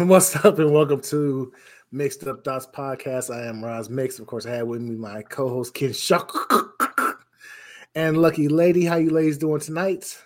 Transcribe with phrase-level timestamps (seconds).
[0.06, 1.52] What's up, and welcome to
[1.92, 3.28] Mixed Up Thoughts Podcast.
[3.28, 4.18] I am Roz Mix.
[4.18, 6.32] Of course, I have with me my co-host Ken Shuck
[7.94, 8.86] and Lucky Lady.
[8.86, 10.18] How you ladies doing tonight?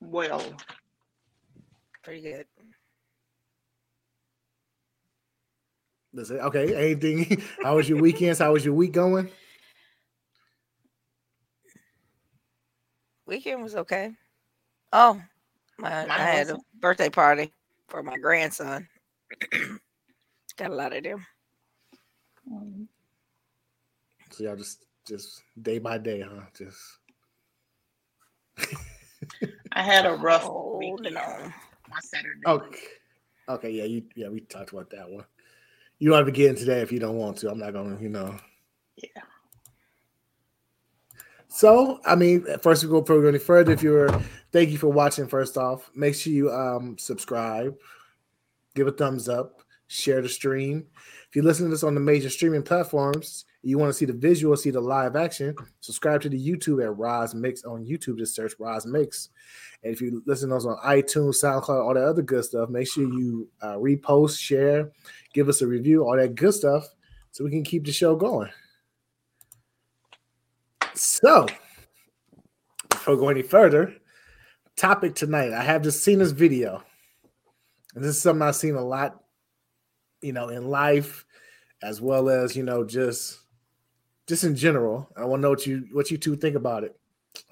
[0.00, 0.42] Well,
[2.02, 2.46] Pretty good.
[6.14, 6.40] That's it.
[6.40, 6.74] Okay.
[6.74, 7.42] Anything?
[7.62, 8.38] How was your weekends?
[8.38, 9.28] How was your week going?
[13.26, 14.12] Weekend was okay.
[14.94, 15.20] Oh,
[15.78, 17.52] my, I had a birthday party
[17.88, 18.88] for my grandson.
[20.56, 21.26] Got a lot of them.
[22.50, 22.88] Um,
[24.30, 26.42] so y'all just just day by day, huh?
[26.56, 26.78] Just
[29.72, 31.18] I had a rough Holding weekend.
[31.18, 31.54] on.
[31.90, 32.40] My Saturday.
[32.46, 32.78] okay.
[33.48, 35.24] Okay, yeah, you yeah, we talked about that one.
[35.98, 37.50] You don't have to get into that if you don't want to.
[37.50, 38.36] I'm not gonna, you know.
[38.96, 39.22] Yeah.
[41.48, 43.72] So, I mean, first we go go any further.
[43.72, 44.10] If you're,
[44.52, 45.26] thank you for watching.
[45.26, 47.74] First off, make sure you um subscribe,
[48.74, 50.86] give a thumbs up, share the stream.
[51.28, 54.12] If you listen to this on the major streaming platforms, you want to see the
[54.12, 55.54] visual, see the live action.
[55.80, 58.18] Subscribe to the YouTube at Roz Mix on YouTube.
[58.18, 59.30] Just search Roz Mix.
[59.82, 62.90] And if you listen to us on iTunes, SoundCloud, all that other good stuff, make
[62.90, 64.90] sure you uh, repost, share,
[65.34, 66.86] give us a review, all that good stuff,
[67.30, 68.50] so we can keep the show going.
[70.98, 71.46] So,
[72.90, 73.94] before we go any further,
[74.74, 75.52] topic tonight.
[75.52, 76.82] I have just seen this video,
[77.94, 79.20] and this is something I've seen a lot,
[80.22, 81.24] you know, in life,
[81.82, 83.38] as well as you know, just
[84.26, 85.08] just in general.
[85.16, 86.98] I want to know what you what you two think about it.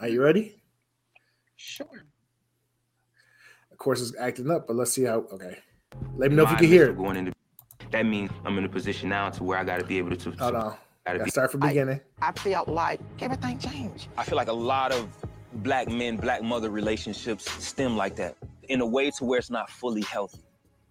[0.00, 0.60] Are you ready?
[1.54, 2.04] Sure.
[3.70, 5.18] Of course, it's acting up, but let's see how.
[5.32, 5.56] Okay,
[6.16, 6.96] let me know if you can hear it.
[6.96, 7.32] Going into
[7.92, 10.32] that means I'm in a position now to where I got to be able to.
[10.32, 10.76] to Hold on.
[11.06, 12.00] Gotta Gotta be, start from I- beginning.
[12.20, 14.08] I felt like everything changed.
[14.18, 15.08] I feel like a lot of
[15.62, 18.36] black men, black mother relationships stem like that
[18.68, 20.40] in a way to where it's not fully healthy.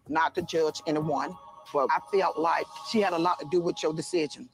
[0.08, 1.36] Not to judge anyone,
[1.74, 4.48] but I felt like she had a lot to do with your decision.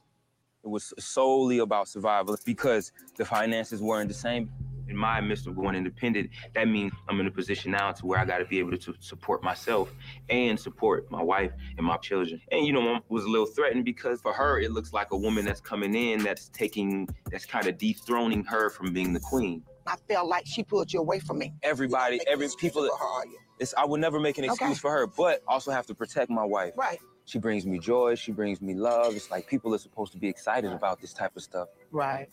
[0.64, 4.50] It was solely about survival because the finances weren't the same.
[4.88, 8.18] In my midst of going independent, that means I'm in a position now to where
[8.18, 9.92] I got to be able to, to support myself
[10.28, 12.40] and support my wife and my children.
[12.50, 15.16] And you know, mom was a little threatened because for her, it looks like a
[15.16, 19.62] woman that's coming in that's taking, that's kind of dethroning her from being the queen.
[19.86, 21.52] I felt like she pulled you away from me.
[21.62, 23.38] Everybody, every people, for her, are you?
[23.58, 24.78] it's, I would never make an excuse Okay.
[24.78, 26.74] for her, but also have to protect my wife.
[26.76, 28.14] Right, She brings me joy.
[28.14, 29.16] She brings me love.
[29.16, 31.68] It's like people are supposed to be excited about this type of stuff.
[31.90, 32.28] right.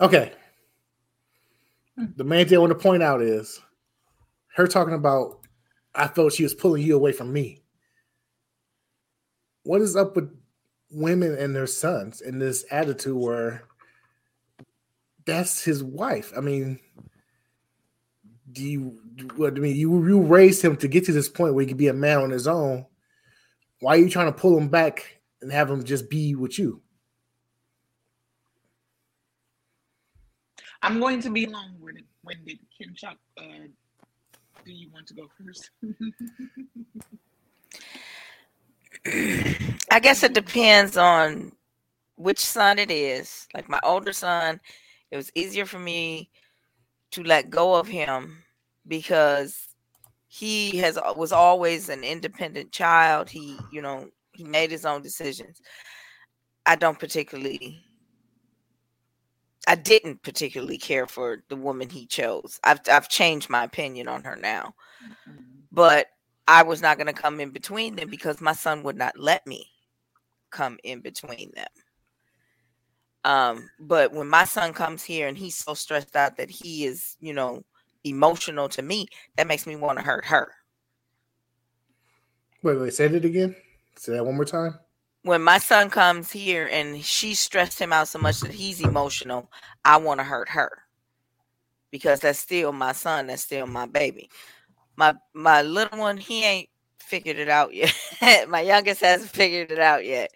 [0.00, 0.32] Okay.
[1.98, 2.16] Mm.
[2.16, 3.60] The main thing I want to point out is
[4.54, 5.40] her talking about
[5.94, 7.62] I felt she was pulling you away from me.
[9.64, 10.34] What is up with
[10.90, 13.64] women and their sons and this attitude where
[15.24, 16.32] that's his wife?
[16.36, 16.80] I mean,
[18.50, 18.98] do you
[19.36, 21.76] what I mean you you raised him to get to this point where he could
[21.76, 22.86] be a man on his own.
[23.80, 26.81] Why are you trying to pull him back and have him just be with you?
[30.82, 32.04] I'm going to be long winded.
[32.24, 32.58] Winded.
[32.76, 33.68] Kim Chuck, uh,
[34.64, 35.70] do you want to go first?
[39.90, 41.52] I guess it depends on
[42.16, 43.46] which son it is.
[43.54, 44.60] Like my older son,
[45.10, 46.30] it was easier for me
[47.12, 48.42] to let go of him
[48.88, 49.68] because
[50.26, 53.28] he has was always an independent child.
[53.28, 55.60] He, you know, he made his own decisions.
[56.64, 57.84] I don't particularly
[59.66, 62.58] I didn't particularly care for the woman he chose.
[62.64, 64.74] I've I've changed my opinion on her now.
[65.70, 66.08] But
[66.48, 69.46] I was not going to come in between them because my son would not let
[69.46, 69.66] me
[70.50, 71.68] come in between them.
[73.24, 77.16] Um, but when my son comes here and he's so stressed out that he is,
[77.20, 77.62] you know,
[78.04, 79.06] emotional to me,
[79.36, 80.52] that makes me want to hurt her.
[82.62, 83.54] Wait, wait, say it again.
[83.96, 84.74] Say that one more time.
[85.24, 89.50] When my son comes here and she stressed him out so much that he's emotional,
[89.84, 90.82] I want to hurt her
[91.92, 93.28] because that's still my son.
[93.28, 94.28] That's still my baby.
[94.96, 97.72] My my little one, he ain't figured it out
[98.20, 98.48] yet.
[98.48, 100.32] my youngest hasn't figured it out yet.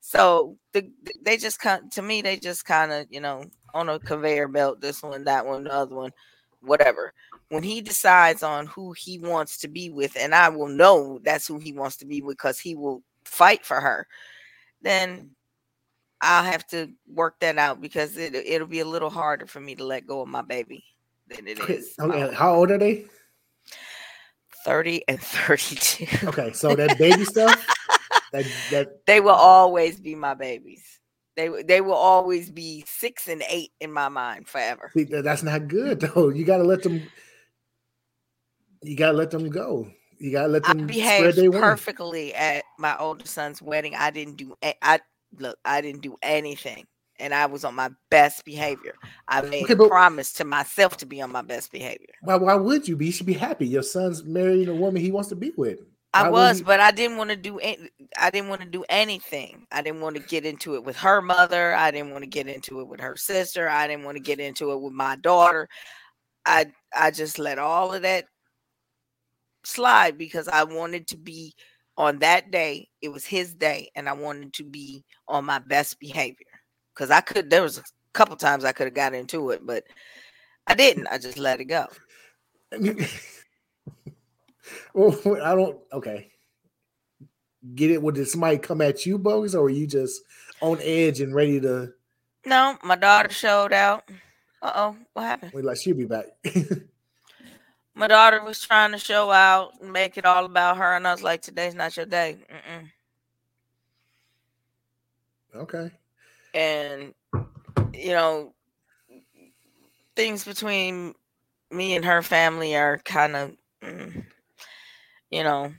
[0.00, 0.90] So the,
[1.22, 3.44] they just come to me, they just kind of you know
[3.74, 4.80] on a conveyor belt.
[4.80, 6.10] This one, that one, the other one,
[6.62, 7.12] whatever.
[7.50, 11.46] When he decides on who he wants to be with, and I will know that's
[11.46, 14.06] who he wants to be with because he will fight for her,
[14.82, 15.30] then
[16.20, 19.74] I'll have to work that out because it, it'll be a little harder for me
[19.74, 20.84] to let go of my baby
[21.28, 21.94] than it is.
[22.00, 23.04] okay, how old are they?
[24.64, 26.28] 30 and 32.
[26.28, 27.66] Okay, so that baby stuff,
[28.32, 30.82] that that They will always be my babies.
[31.36, 34.90] They they will always be six and eight in my mind forever.
[34.94, 36.30] see, that's not good though.
[36.30, 37.02] You gotta let them.
[38.82, 39.90] You gotta let them go.
[40.18, 43.94] You gotta let I them spread behaved perfectly at my older son's wedding.
[43.94, 45.00] I didn't do a- I
[45.38, 46.86] look, I didn't do anything.
[47.18, 48.94] And I was on my best behavior.
[49.26, 52.14] I made Okay, a promise to myself to be on my best behavior.
[52.20, 53.06] Why, why would you be?
[53.06, 53.66] You should be happy.
[53.66, 55.80] Your son's marrying a woman he wants to be with.
[56.12, 59.66] I was, but I didn't want to do any, I didn't want to do anything.
[59.70, 61.74] I didn't want to get into it with her mother.
[61.74, 63.68] I didn't want to get into it with her sister.
[63.68, 65.68] I didn't want to get into it with my daughter.
[66.46, 68.24] I I just let all of that
[69.66, 71.54] slide because I wanted to be
[71.96, 72.88] on that day.
[73.02, 76.46] It was his day, and I wanted to be on my best behavior.
[76.94, 77.82] Because I could, there was a
[78.12, 79.84] couple times I could have got into it, but
[80.66, 81.06] I didn't.
[81.08, 81.86] I just let it go.
[84.94, 85.78] well, I don't.
[85.92, 86.30] Okay.
[87.74, 88.02] Get it?
[88.02, 90.22] Would did somebody come at you, bogus, or were you just
[90.60, 91.92] on edge and ready to?
[92.44, 94.08] No, my daughter showed out.
[94.62, 95.52] Uh oh, what happened?
[95.52, 96.26] We like she'll be back.
[97.96, 101.12] my daughter was trying to show out and make it all about her, and I
[101.12, 102.90] was like, "Today's not your day." Mm-mm.
[105.56, 105.90] okay.
[106.54, 107.14] And
[107.94, 108.54] you know,
[110.16, 111.14] things between
[111.70, 113.52] me and her family are kind of,
[113.84, 114.24] mm,
[115.30, 115.72] you know,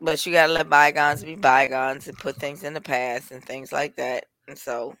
[0.00, 3.72] but you gotta let bygones be bygones and put things in the past and things
[3.72, 4.26] like that.
[4.48, 4.96] And so,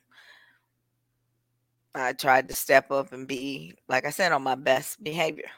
[2.00, 5.50] I tried to step up and be, like I said, on my best behavior.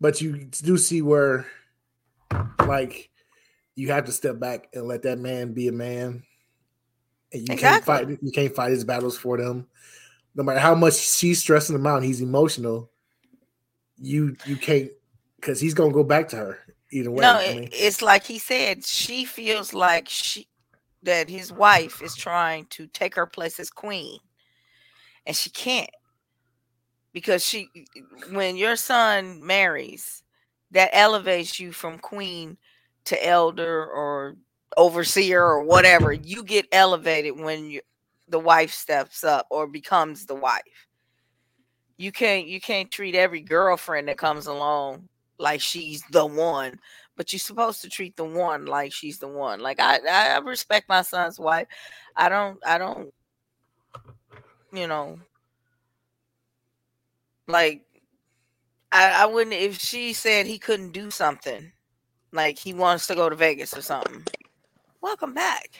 [0.00, 1.46] But you do see where,
[2.66, 3.10] like,
[3.74, 6.22] you have to step back and let that man be a man,
[7.32, 8.08] and you can't fight.
[8.08, 9.66] You can't fight his battles for them.
[10.34, 12.90] No matter how much she's stressing him out, and he's emotional.
[13.98, 14.90] You you can't
[15.36, 16.58] because he's gonna go back to her
[16.90, 17.20] either way.
[17.20, 18.84] No, I mean, it's like he said.
[18.84, 20.46] She feels like she
[21.02, 24.18] that his wife is trying to take her place as queen,
[25.26, 25.90] and she can't
[27.12, 27.68] because she.
[28.30, 30.22] When your son marries,
[30.70, 32.56] that elevates you from queen
[33.04, 34.36] to elder or
[34.76, 36.12] overseer or whatever.
[36.12, 37.80] You get elevated when you
[38.28, 40.86] the wife steps up or becomes the wife.
[41.96, 46.78] You can't you can't treat every girlfriend that comes along like she's the one
[47.16, 49.60] but you're supposed to treat the one like she's the one.
[49.60, 51.66] Like I, I respect my son's wife.
[52.16, 53.12] I don't, I don't,
[54.72, 55.18] you know,
[57.46, 57.82] like
[58.92, 61.72] I, I wouldn't if she said he couldn't do something,
[62.32, 64.24] like he wants to go to Vegas or something.
[65.00, 65.70] Welcome back.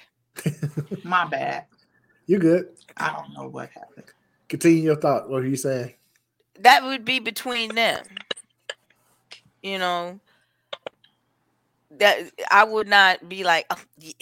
[1.05, 1.67] My bad.
[2.27, 2.69] you good.
[2.97, 4.07] I don't know what happened.
[4.49, 5.29] Continue your thought.
[5.29, 5.95] What are you saying?
[6.61, 8.05] That would be between them.
[9.63, 10.21] You know,
[11.99, 13.77] that I would not be like, "Oh,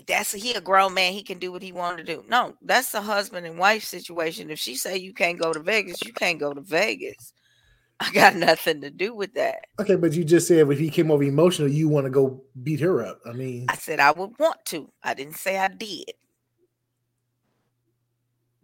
[0.07, 1.13] that's he a grown man.
[1.13, 2.25] He can do what he want to do.
[2.29, 4.51] No, that's a husband and wife situation.
[4.51, 7.33] If she say you can't go to Vegas, you can't go to Vegas.
[8.01, 9.67] I got nothing to do with that.
[9.81, 12.81] Okay, but you just said if he came over emotional, you want to go beat
[12.81, 13.21] her up.
[13.27, 14.91] I mean, I said I would want to.
[15.03, 16.13] I didn't say I did.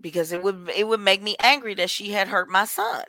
[0.01, 3.03] Because it would it would make me angry that she had hurt my son.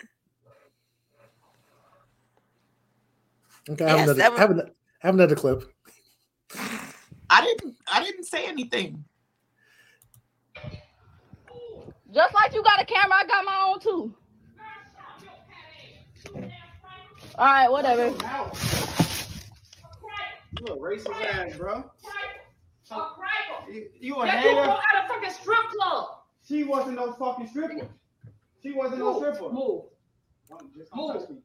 [3.70, 5.75] okay, have Yes, another would- have, another have another clip.
[7.30, 7.76] I didn't.
[7.92, 9.04] I didn't say anything.
[12.14, 14.16] Just like you got a camera, I got my own too.
[17.38, 18.14] All right, whatever.
[20.60, 21.84] You a racist ass, bro.
[23.72, 24.62] You, you a That you hater.
[24.62, 26.08] broke out a fucking strip club.
[26.48, 27.88] She wasn't no fucking stripper.
[28.62, 29.50] She wasn't no stripper.
[29.50, 29.84] move.
[30.78, 31.14] Just Move.
[31.20, 31.38] touch me.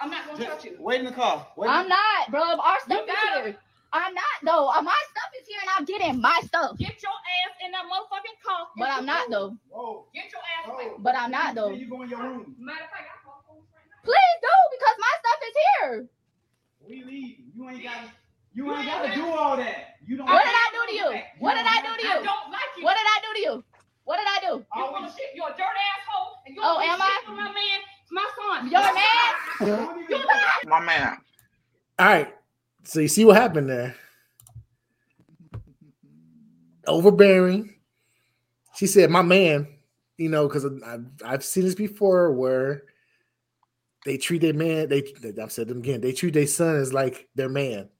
[0.00, 0.76] I'm not gonna touch you.
[0.80, 1.46] wait in the car.
[1.56, 2.40] Wait I'm not, bro.
[2.40, 3.56] Our stuff You is got here.
[3.92, 4.68] I'm not though.
[4.70, 6.78] Uh, My stuff is here, and I'm getting my stuff.
[6.78, 8.68] Get your ass in that motherfucking car.
[8.76, 9.56] But I'm not though.
[9.68, 10.06] Whoa.
[10.14, 10.84] Get your ass away.
[10.94, 10.98] whoa.
[11.00, 11.70] But I'm not though.
[11.70, 12.54] You go in your room.
[12.58, 13.98] Matter of fact, I call the police right now.
[14.06, 15.92] Please do because my stuff is here.
[16.86, 17.36] We leave.
[17.54, 17.98] You ain't got.
[18.52, 19.94] You ain't got to do all that.
[20.06, 20.26] You don't.
[20.26, 21.08] What did I do to you?
[21.38, 22.18] What did I do to you?
[22.18, 22.84] I don't like you.
[22.84, 23.64] What did I do to you?
[24.04, 24.52] What did I do?
[24.74, 25.30] You full of shit.
[25.34, 26.34] You're a dirt asshole.
[26.46, 27.20] And you Oh, don't do am I?
[27.26, 27.78] for my man,
[28.10, 28.70] my son.
[28.70, 29.86] Your man?
[29.86, 31.18] Don't even- My man.
[31.98, 32.34] All right.
[32.84, 33.94] So you see what happened there.
[36.86, 37.74] Overbearing.
[38.74, 39.68] She said, "My man,"
[40.16, 42.84] you know, because I've, I've seen this before where
[44.04, 44.88] they treat their man.
[44.88, 46.00] They I've said them again.
[46.00, 47.90] They treat their son as like their man.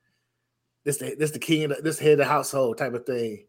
[0.85, 3.45] This the this the king of the, this head of the household type of thing.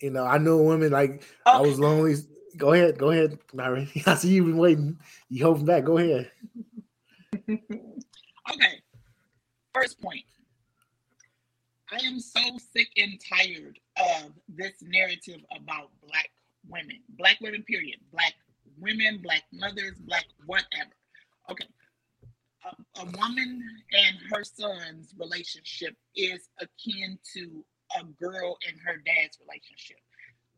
[0.00, 2.16] You know, I know women like I was lonely.
[2.56, 3.90] Go ahead, go ahead, Mary.
[4.06, 4.98] I see you've been waiting.
[5.28, 5.84] You holding back.
[5.84, 6.30] Go ahead.
[9.84, 10.24] First point.
[11.92, 12.40] I am so
[12.72, 16.30] sick and tired of this narrative about black
[16.66, 17.00] women.
[17.18, 17.98] Black women, period.
[18.10, 18.32] Black
[18.78, 20.96] women, black mothers, black whatever.
[21.50, 21.66] Okay.
[22.66, 23.62] Um, a woman
[23.92, 27.62] and her son's relationship is akin to
[28.00, 29.98] a girl and her dad's relationship.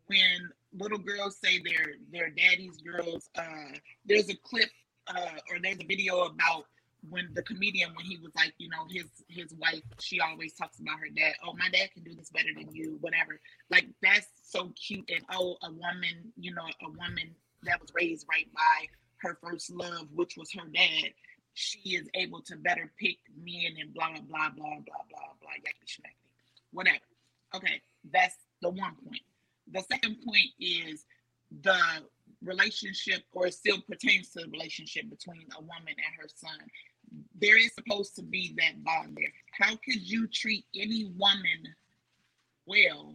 [0.06, 4.70] When little girls say they're their daddy's girls, uh, there's a clip
[5.08, 6.66] uh, or there's a video about
[7.08, 10.78] when the comedian when he was like, you know, his his wife, she always talks
[10.80, 11.34] about her dad.
[11.44, 13.40] Oh, my dad can do this better than you, whatever.
[13.70, 15.08] Like that's so cute.
[15.14, 17.34] And oh, a woman, you know, a woman
[17.64, 18.86] that was raised right by
[19.18, 21.10] her first love, which was her dad,
[21.54, 25.50] she is able to better pick men and blah blah blah blah blah blah blah
[25.58, 26.30] yakety schmackety.
[26.72, 26.98] Whatever.
[27.54, 27.80] Okay,
[28.12, 29.22] that's the one point.
[29.72, 31.04] The second point is
[31.62, 31.78] the
[32.42, 36.58] relationship, or it still pertains to the relationship between a woman and her son.
[37.40, 39.32] There is supposed to be that bond there.
[39.52, 41.74] How could you treat any woman
[42.66, 43.14] well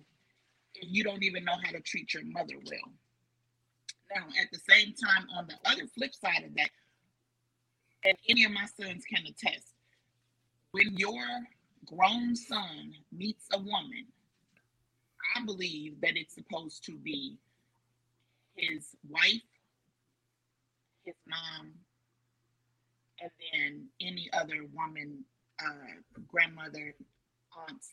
[0.76, 2.94] if you don't even know how to treat your mother well?
[4.16, 6.70] Now, at the same time, on the other flip side of that,
[8.04, 9.74] and any of my sons can attest,
[10.72, 11.26] when your
[11.86, 14.06] grown son meets a woman,
[15.36, 17.38] I believe that it's supposed to be
[18.56, 19.42] his wife,
[21.06, 21.72] his mom,
[23.22, 25.24] and then any other woman,
[25.64, 26.96] uh, grandmother,
[27.68, 27.90] aunts,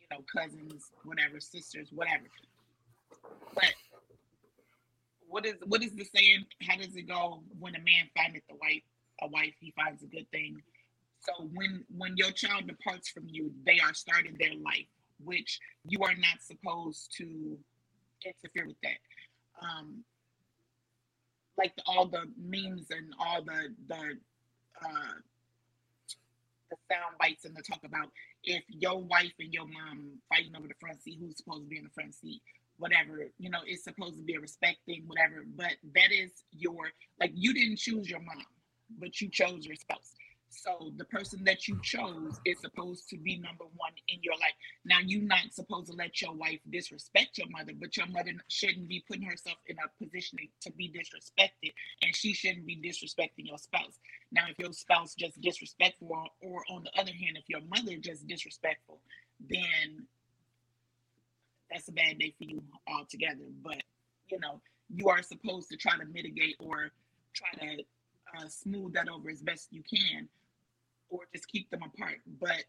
[0.00, 2.24] you know, cousins, whatever, sisters, whatever.
[3.54, 3.72] But
[5.28, 6.44] what is what is the saying?
[6.62, 7.42] How does it go?
[7.58, 8.82] When a man findeth a wife,
[9.22, 10.56] a wife, he finds a good thing.
[11.20, 14.88] So when when your child departs from you, they are starting their life,
[15.24, 17.58] which you are not supposed to
[18.24, 18.98] interfere with that.
[19.62, 20.04] Um,
[21.56, 24.18] like the, all the memes and all the the
[24.84, 25.14] uh,
[26.70, 28.08] the sound bites and the talk about
[28.44, 31.78] if your wife and your mom fighting over the front seat, who's supposed to be
[31.78, 32.42] in the front seat,
[32.78, 35.44] whatever, you know, it's supposed to be a respecting, whatever.
[35.56, 38.44] But that is your like you didn't choose your mom,
[38.98, 40.14] but you chose your spouse.
[40.54, 44.52] So the person that you chose is supposed to be number one in your life.
[44.84, 48.86] Now you're not supposed to let your wife disrespect your mother, but your mother shouldn't
[48.86, 53.56] be putting herself in a position to be disrespected, and she shouldn't be disrespecting your
[53.56, 53.98] spouse.
[54.30, 57.96] Now, if your spouse just disrespectful, or, or on the other hand, if your mother
[57.98, 59.00] just disrespectful,
[59.40, 60.06] then
[61.70, 63.48] that's a bad day for you altogether.
[63.64, 63.82] But
[64.28, 64.60] you know,
[64.94, 66.90] you are supposed to try to mitigate or
[67.32, 67.82] try to
[68.36, 70.28] uh, smooth that over as best you can
[71.12, 72.18] or just keep them apart.
[72.40, 72.64] But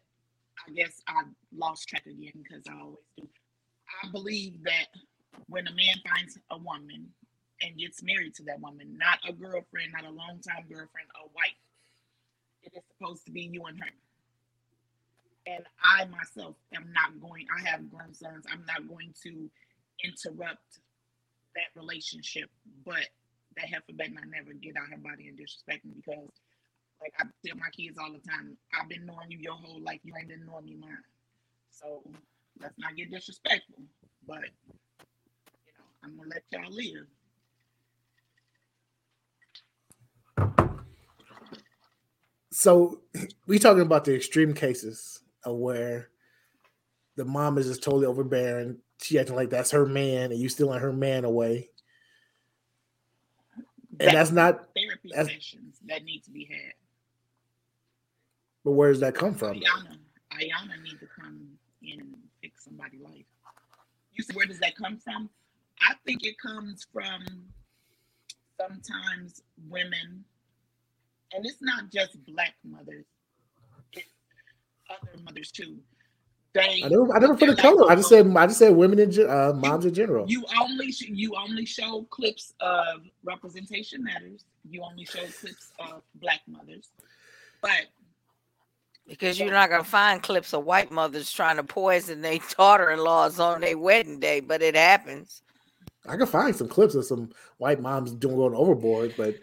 [0.68, 1.22] I guess I
[1.56, 3.28] lost track again because I always do.
[4.02, 4.86] I believe that
[5.48, 7.08] when a man finds a woman
[7.60, 11.58] and gets married to that woman, not a girlfriend, not a longtime girlfriend, a wife,
[12.62, 13.90] it is supposed to be you and her.
[15.46, 19.50] And I myself am not going, I have grown sons, I'm not going to
[20.04, 20.80] interrupt
[21.54, 22.50] that relationship,
[22.84, 23.06] but
[23.56, 26.30] that heifer better not never get out her body and disrespect me because
[27.04, 30.00] like I tell my kids all the time, I've been knowing you your whole life.
[30.04, 30.96] You ain't been knowing me mine.
[31.70, 32.02] So
[32.60, 33.82] let's not get disrespectful.
[34.26, 34.44] But
[35.66, 37.06] you know, I'm gonna let y'all live.
[42.50, 43.00] So
[43.46, 46.08] we talking about the extreme cases of where
[47.16, 48.78] the mom is just totally overbearing.
[49.02, 51.68] She acting like that's her man, and you stealing her man away.
[54.00, 56.72] And that's, that's not therapy that's, sessions that need to be had.
[58.64, 59.54] But where does that come from?
[59.60, 59.98] Ayana,
[60.32, 61.46] Ayana need to come
[61.82, 63.26] in and fix somebody's life.
[64.12, 65.28] You said where does that come from?
[65.80, 67.24] I think it comes from
[68.58, 70.24] sometimes women,
[71.32, 73.04] and it's not just black mothers,
[73.92, 74.08] it's
[74.88, 75.78] other mothers too.
[76.54, 77.90] They, I never, I never put a color.
[77.90, 80.24] I just said, I just said women in uh, moms you, in general.
[80.30, 84.44] You only, you only show clips of representation matters.
[84.70, 86.90] You only show clips of black mothers,
[87.60, 87.86] but
[89.06, 93.60] because you're not gonna find clips of white mothers trying to poison their daughter-in-laws on
[93.60, 95.42] their wedding day, but it happens.
[96.06, 99.36] I can find some clips of some white moms doing going overboard, but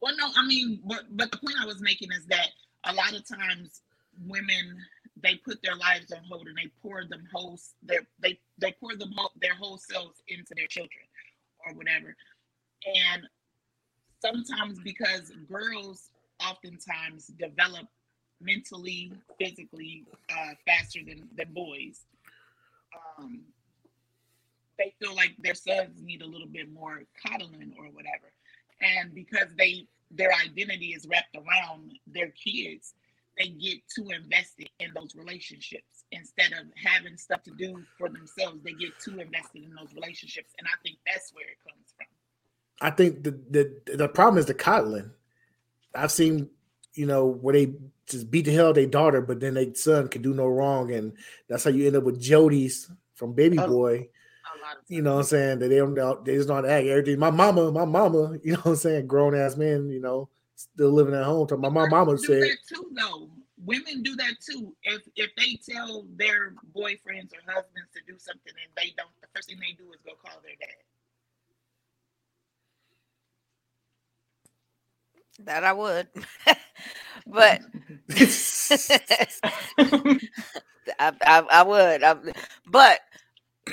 [0.00, 2.48] well, no, I mean, but but the point I was making is that
[2.84, 3.82] a lot of times
[4.24, 4.76] women
[5.22, 8.94] they put their lives on hold and they pour them whole their they they pour
[8.96, 11.02] them whole, their whole selves into their children
[11.66, 12.14] or whatever,
[13.12, 13.22] and
[14.20, 17.86] sometimes because girls oftentimes develop
[18.40, 22.04] mentally, physically uh, faster than, than boys.
[23.18, 23.42] Um,
[24.78, 28.32] they feel like their sons need a little bit more coddling or whatever.
[28.80, 32.94] And because they their identity is wrapped around their kids,
[33.38, 38.62] they get too invested in those relationships instead of having stuff to do for themselves.
[38.62, 42.06] They get too invested in those relationships, and I think that's where it comes from.
[42.80, 45.10] I think the the the problem is the coddling.
[45.94, 46.50] I've seen
[46.96, 47.74] you know, where they
[48.06, 50.92] just beat the hell out their daughter, but then their son can do no wrong,
[50.92, 51.12] and
[51.48, 53.66] that's how you end up with Jody's from Baby Oh.
[53.66, 53.94] Boy.
[53.94, 55.58] A lot of You know what I'm saying?
[55.58, 57.18] That they don't they just don't act everything.
[57.18, 59.06] My mama, my mama, you know what I'm saying?
[59.06, 61.48] Grown ass men, you know, still living at home.
[61.58, 63.30] My my mama said, too, though.
[63.64, 64.76] Women do that too.
[64.82, 69.28] If if they tell their boyfriends or husbands to do something and they don't, the
[69.34, 70.85] first thing they do is go call their dad.
[75.44, 76.08] That I would.
[77.26, 77.60] but
[79.78, 80.18] um,
[80.98, 82.02] I, I, I would.
[82.02, 82.16] I,
[82.66, 83.00] but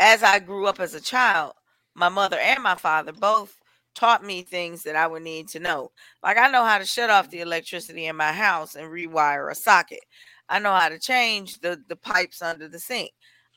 [0.00, 1.54] as I grew up as a child,
[1.94, 3.56] my mother and my father both
[3.94, 5.90] taught me things that I would need to know.
[6.22, 7.32] Like I know how to shut off mm-hmm.
[7.32, 10.04] the electricity in my house and rewire a socket.
[10.48, 13.10] I know how to change the the pipes under the sink.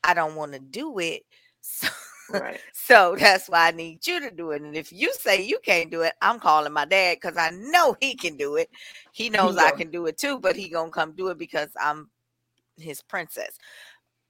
[0.03, 1.23] I don't want to do it.
[1.61, 1.87] So,
[2.29, 2.59] Right.
[2.73, 4.61] so that's why I need you to do it.
[4.61, 7.95] And if you say you can't do it, I'm calling my dad because I know
[7.99, 8.69] he can do it.
[9.11, 12.09] He knows I can do it too, but he gonna come do it because I'm
[12.77, 13.57] his princess.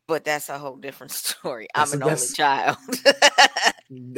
[0.07, 1.67] But that's a whole different story.
[1.75, 2.77] I'm an only child.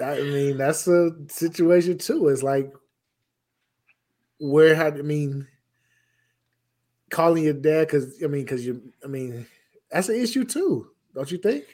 [0.01, 2.27] I mean, that's a situation too.
[2.29, 2.73] It's like
[4.39, 5.47] where had I mean
[7.09, 9.45] calling your dad because I mean because you I mean
[9.89, 11.65] that's an issue too, don't you think?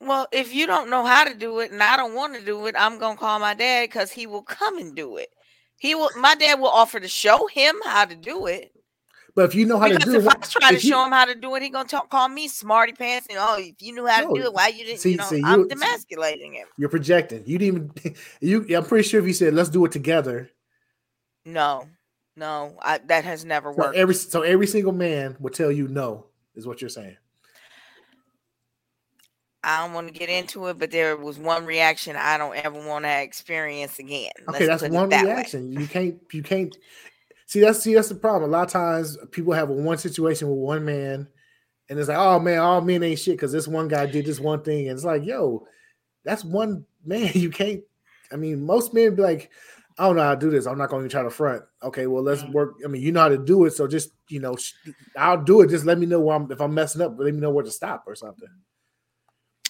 [0.00, 2.66] Well, if you don't know how to do it and I don't want to do
[2.66, 5.28] it, I'm gonna call my dad because he will come and do it.
[5.78, 6.10] He will.
[6.16, 8.72] My dad will offer to show him how to do it.
[9.36, 10.80] But if you know how Because to do if it, I why- try to you-
[10.90, 13.28] show him how to do it, he gonna talk, call me smarty pants.
[13.30, 14.98] And oh, if you knew how to do it, why you didn't?
[15.00, 16.66] see- you know, see, I'm you- demasculating him.
[16.76, 17.44] you're projecting.
[17.46, 18.76] You didn't even you.
[18.76, 20.50] I'm pretty sure if you said let's do it together,
[21.44, 21.86] No,
[22.36, 23.96] no, I, that has never so worked.
[23.96, 26.26] every so every single man would tell you no.
[26.56, 27.16] Is what you're saying?
[29.62, 32.78] I don't want to get into it, but there was one reaction I don't ever
[32.86, 34.30] want to experience again.
[34.48, 35.32] Okay, Let's that's one that way.
[35.32, 35.72] reaction.
[35.72, 36.74] You can't you can't
[37.46, 38.50] see that's see that's the problem.
[38.50, 41.28] A lot of times people have one situation with one man,
[41.88, 44.40] and it's like, oh man, all men ain't shit because this one guy did this
[44.40, 45.66] one thing, and it's like, yo,
[46.24, 47.30] that's one man.
[47.34, 47.82] You can't.
[48.32, 49.50] I mean, most men be like,
[49.98, 50.66] I don't know how to do this.
[50.66, 51.64] I'm not going to try to front.
[51.82, 52.52] Okay, well, let's Mhm.
[52.52, 52.74] work.
[52.84, 54.72] I mean, you know how to do it, so just you know, sh-
[55.16, 55.68] I'll do it.
[55.68, 57.16] Just let me know where I'm, if I'm messing up.
[57.18, 58.48] Let me know where to stop or something.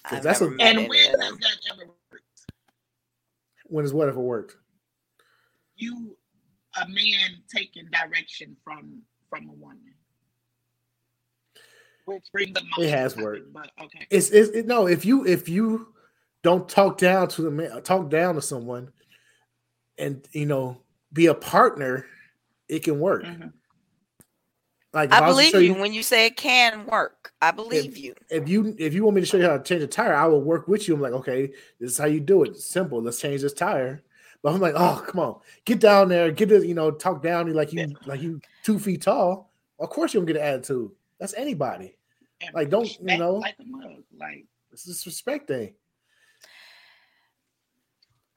[0.04, 1.38] 'Cause I've that's a- And when of has them.
[1.40, 2.24] that ever worked?
[3.66, 4.56] When is whatever worked.
[5.76, 6.16] You,
[6.80, 9.94] a man taking direction from from a woman.
[12.06, 13.52] Which brings up my It has topic, worked.
[13.52, 14.06] But okay.
[14.10, 14.86] It's, it's it, no.
[14.88, 15.94] If you if you
[16.42, 18.92] don't talk down to the man, talk down to someone,
[19.98, 20.82] and you know,
[21.12, 22.06] be a partner,
[22.68, 23.22] it can work.
[23.24, 23.52] Mhm.
[24.92, 27.32] Like if I believe show you when you say it can work.
[27.40, 28.14] I believe you.
[28.28, 30.26] if you if you want me to show you how to change a tire, I
[30.26, 30.94] will work with you.
[30.94, 32.56] I'm like, okay, this is how you do it.
[32.58, 33.00] Simple.
[33.00, 34.02] Let's change this tire.
[34.42, 37.44] But I'm like, oh, come on, get down there, get it, you know, talk down
[37.44, 39.52] to you like you like you two feet tall.
[39.78, 40.90] Of course, you're gonna get an attitude.
[41.18, 41.96] That's anybody.
[42.40, 44.02] And Like, don't, you know- like a mug.
[44.18, 45.74] Like It's disrespect thing.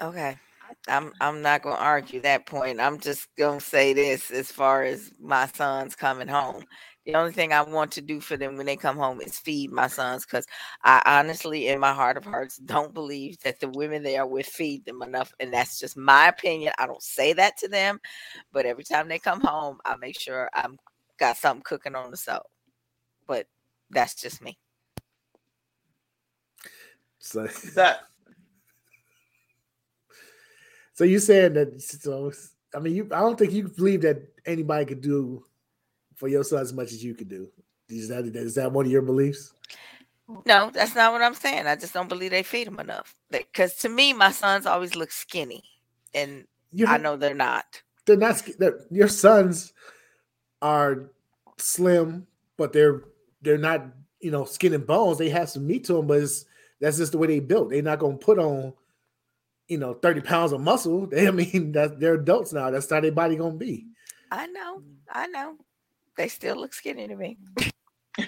[0.01, 0.35] Okay.
[0.87, 2.79] I'm I'm not gonna argue that point.
[2.79, 6.65] I'm just gonna say this as far as my sons coming home.
[7.05, 9.71] The only thing I want to do for them when they come home is feed
[9.71, 10.45] my sons because
[10.83, 14.45] I honestly, in my heart of hearts, don't believe that the women they are with
[14.45, 15.33] feed them enough.
[15.39, 16.73] And that's just my opinion.
[16.77, 17.99] I don't say that to them,
[18.53, 20.77] but every time they come home, I make sure I'm
[21.17, 22.45] got something cooking on the stove.
[23.27, 23.47] But
[23.89, 24.57] that's just me.
[27.19, 28.01] So, that
[30.93, 31.81] so you saying that?
[31.81, 32.31] So
[32.75, 33.07] I mean, you.
[33.11, 35.45] I don't think you believe that anybody could do
[36.15, 37.49] for your son as much as you could do.
[37.89, 39.53] Is that is that one of your beliefs?
[40.45, 41.67] No, that's not what I'm saying.
[41.67, 43.15] I just don't believe they feed them enough.
[43.29, 45.63] Because to me, my sons always look skinny,
[46.13, 47.81] and You I know they're not.
[48.05, 48.41] they're not.
[48.57, 49.73] They're, your sons
[50.61, 51.11] are
[51.57, 52.25] slim,
[52.57, 53.03] but they're
[53.41, 53.85] they're not.
[54.21, 55.17] You know, skin and bones.
[55.17, 56.45] They have some meat to them, but it's,
[56.79, 57.71] that's just the way they built.
[57.71, 58.71] They're not going to put on,
[59.67, 61.07] you know, thirty pounds of muscle.
[61.11, 62.69] They, I mean, that they're adults now.
[62.71, 63.87] That's how their body going to be.
[64.31, 65.57] I know, I know.
[66.17, 67.37] They still look skinny to me.
[68.17, 68.27] I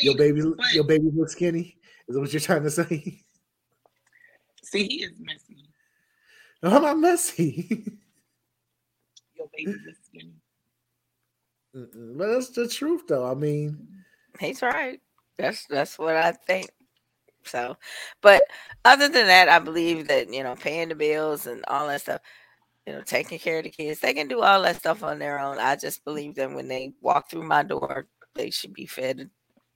[0.00, 1.76] Your baby, but- your baby looks skinny.
[2.08, 3.22] Is that what you're trying to say?
[4.64, 5.68] see, he is messy.
[6.62, 7.84] No, I'm not messy.
[9.36, 10.34] Your baby is skinny.
[11.74, 13.30] Mm-mm, but that's the truth, though.
[13.30, 13.86] I mean,
[14.38, 15.00] He's right.
[15.38, 16.68] That's that's what I think.
[17.44, 17.76] So,
[18.22, 18.42] but
[18.84, 22.20] other than that, I believe that you know, paying the bills and all that stuff,
[22.86, 25.38] you know, taking care of the kids, they can do all that stuff on their
[25.40, 25.58] own.
[25.58, 29.30] I just believe that when they walk through my door, they should be fed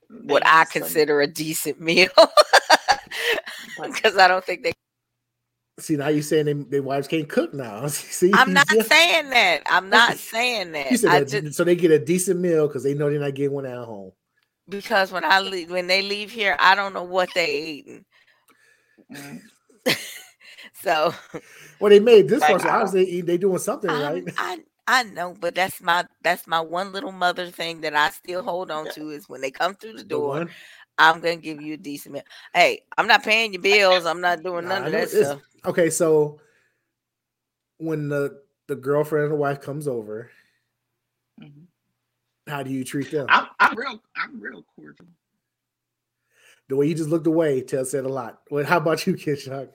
[0.09, 2.09] what I consider a decent meal.
[3.83, 4.73] Because I don't think they
[5.79, 7.87] See now you're saying they, their wives can't cook now.
[7.89, 8.83] See, I'm not Yeah.
[8.83, 9.63] saying that.
[9.65, 10.91] I'm not saying that.
[10.91, 13.19] You said I that, just, so they get a decent meal because they know they're
[13.19, 14.13] not getting one at home.
[14.69, 18.05] Because when I leave, when they leave here, I don't know what they eating.
[19.11, 19.41] Mm.
[20.81, 21.13] So
[21.79, 24.23] Well, they made this Like, I- obviously they doing something I, right.
[24.37, 28.43] I I know, but that's my that's my one little mother thing that I still
[28.43, 30.49] hold on to is when they come through the The door, one-
[30.97, 32.23] I'm gonna give you a decent meal.
[32.53, 34.05] Hey, I'm not paying your bills.
[34.05, 35.41] I'm not doing Nah, none of that stuff.
[35.65, 36.39] Okay, so
[37.77, 40.29] when the the girlfriend and the wife comes over.
[42.47, 43.25] How do you treat them?
[43.29, 44.01] I'm, I'm real.
[44.15, 45.07] I'm real cordial.
[46.67, 48.41] the way you just looked away tells said a lot.
[48.49, 49.69] Well, how about you, Kid Shock?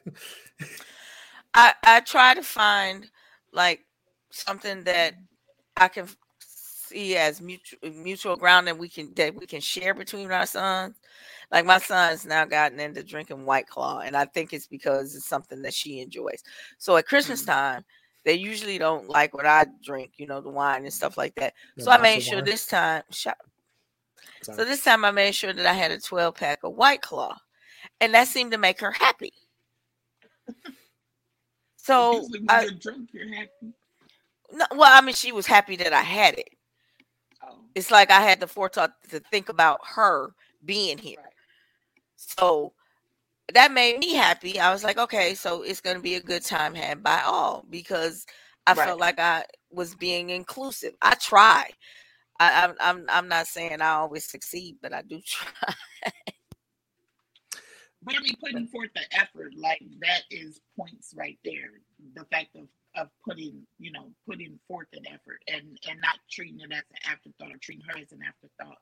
[1.54, 3.10] I I try to find
[3.52, 3.84] like
[4.30, 5.14] something that
[5.76, 10.30] I can see as mutual mutual ground that we can that we can share between
[10.30, 10.96] our sons.
[11.50, 15.26] Like my son's now gotten into drinking White Claw, and I think it's because it's
[15.26, 16.44] something that she enjoys.
[16.78, 17.46] So at Christmas Mhm.
[17.46, 17.84] time,
[18.24, 21.54] they usually don't like what I drink, you know, the wine and stuff like that.
[21.78, 22.44] So I made sure wine?
[22.44, 23.36] this time, Sorry.
[24.42, 27.36] so this time I made sure that I had a 12 pack of White Claw,
[28.00, 29.32] and that seemed to make her happy.
[31.82, 33.72] So I, you're drunk, you're happy.
[34.52, 36.50] no, well, I mean, she was happy that I had it.
[37.42, 41.16] Oh, It's like I had the forethought to think about her being here.
[41.24, 41.32] right.
[42.16, 42.74] So
[43.54, 44.60] that made me happy.
[44.60, 47.64] I was like, okay, so it's going to be a good time had by all
[47.70, 48.26] because
[48.66, 48.76] I Right.
[48.76, 50.94] felt like I was being inclusive.
[51.02, 51.70] I try.
[52.40, 55.74] I, I'm, I'm, I'm not saying I always succeed, but I do try.
[58.02, 61.82] But I mean, putting forth the effort, like that is points right there.
[62.14, 66.60] The fact of of putting, you know, putting forth an effort and and not treating
[66.60, 68.78] it as an afterthought or treating her as an afterthought.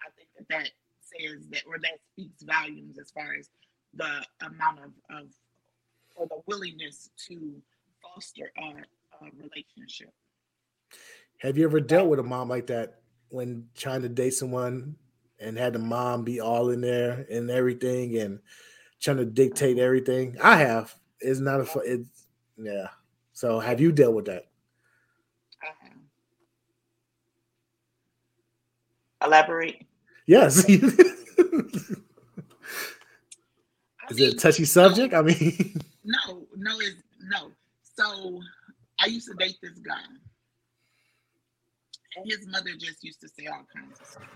[0.00, 0.70] I think that that
[1.02, 3.50] says that or that speaks volumes as far as
[3.94, 5.26] the amount of of
[6.16, 7.54] or the willingness to
[8.02, 10.12] foster a, a relationship.
[11.38, 14.96] Have you ever dealt with a mom like that when trying to date someone
[15.40, 18.38] and had the mom be all in there and everything and
[19.00, 20.36] trying to dictate everything?
[20.42, 20.94] I have.
[21.20, 21.80] It's not a.
[21.84, 22.26] It's
[22.56, 22.88] yeah.
[23.32, 24.46] So have you dealt with that?
[25.62, 25.92] I have.
[29.26, 29.86] Elaborate.
[30.26, 30.64] Yes.
[34.04, 35.14] I Is mean, it a touchy subject?
[35.14, 37.52] I mean, No, no, it's no.
[37.82, 38.40] So
[39.00, 40.02] I used to date this guy,
[42.16, 44.28] and his mother just used to say all kinds of stuff,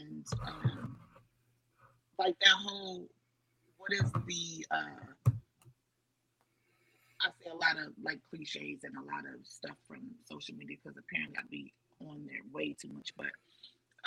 [0.00, 0.96] and um,
[2.18, 3.08] like that whole
[3.78, 5.12] what is the uh,
[7.22, 10.76] I say a lot of like cliches and a lot of stuff from social media
[10.82, 13.26] because apparently I'd be on there way too much, but.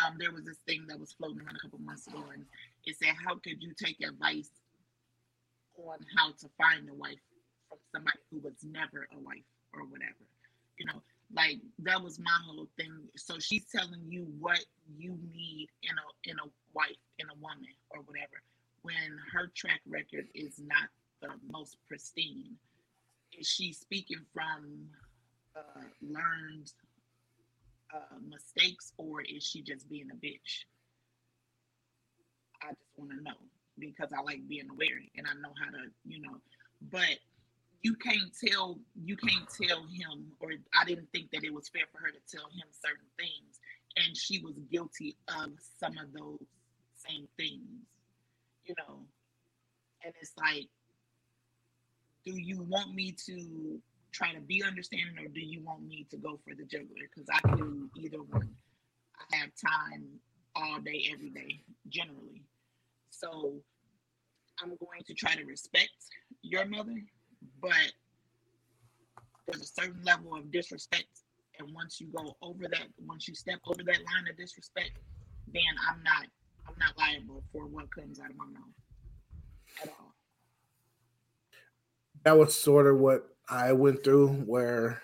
[0.04, 2.46] Um, there was this thing that was floating around a couple months ago, and
[2.86, 4.50] it said, "How could you take advice
[5.78, 7.20] on how to find a wife
[7.70, 10.26] from somebody who was never a wife or whatever.
[10.78, 11.02] You know,
[11.34, 12.94] like that was my whole thing.
[13.16, 14.64] So she's telling you what
[14.98, 18.42] you need in a in a wife, in a woman or whatever,
[18.82, 20.90] when her track record is not
[21.22, 22.56] the most pristine.
[23.38, 24.88] Is she speaking from
[25.56, 26.72] uh, learned
[27.94, 30.66] uh, mistakes or is she just being a bitch?
[32.62, 33.38] I just want to know
[33.80, 36.38] because I like being aware and I know how to, you know,
[36.92, 37.18] but
[37.84, 41.84] you can't tell you can't tell him or I didn't think that it was fair
[41.92, 43.60] for her to tell him certain things
[43.96, 46.44] and she was guilty of some of those
[47.08, 47.86] same things,
[48.66, 49.00] you know.
[50.04, 50.68] And it's like
[52.26, 53.80] do you want me to
[54.12, 57.28] try to be understanding or do you want me to go for the juggler because
[57.32, 58.50] I can either one.
[59.20, 60.06] I have time
[60.56, 62.44] all day every day generally.
[63.10, 63.62] So
[64.62, 65.90] I'm going to try to respect
[66.42, 67.02] your mother,
[67.62, 67.92] but
[69.48, 71.24] there's a certain level of disrespect.
[71.60, 74.92] And once you go over that, once you step over that line of disrespect,
[75.52, 76.28] then I'm not
[76.68, 78.64] I'm not liable for what comes out of my mouth
[79.82, 80.14] at all.
[82.24, 85.02] that was sort of what I went through, where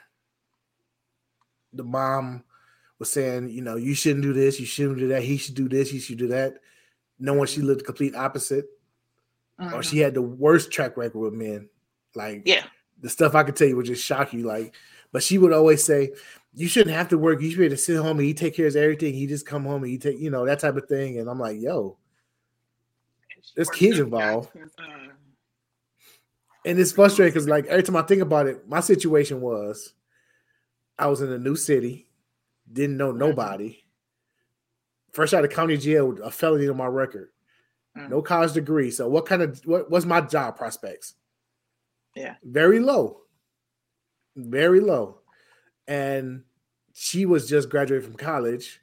[1.72, 2.44] the mom
[3.00, 5.68] was saying, you know, you shouldn't do this, you shouldn't do that, he should do
[5.70, 6.56] this, he should do that.
[7.20, 8.66] Knowing she lived the complete opposite,
[9.74, 11.70] or she had the worst track record with men.
[12.16, 12.66] Like, Yeah.
[13.00, 14.44] the stuff I could tell you would just shock you.
[14.44, 14.76] Like,
[15.12, 16.14] but she would always say,
[16.54, 17.42] "You shouldn't have to work.
[17.42, 19.14] You should be able to sit home and he take care of everything.
[19.14, 21.40] He just come home and he take, you know, that type of thing." And I'm
[21.40, 21.98] like, "Yo,"
[23.56, 24.50] There's kids involved.
[24.80, 25.10] Uh,
[26.66, 29.94] and it's frustrating because, like, every time I think about it, my situation was,
[30.98, 32.08] I was in a new city,
[32.72, 33.84] didn't know nobody,
[35.12, 37.30] fresh out of county jail, with a felony on my record,
[37.98, 38.10] Mm.
[38.10, 38.90] no college degree.
[38.90, 41.14] So, what kind of what was my job prospects?
[42.16, 42.36] Yeah.
[42.44, 43.22] Very low.
[44.36, 45.20] Very low.
[45.88, 46.44] And
[46.94, 48.82] she was just graduated from college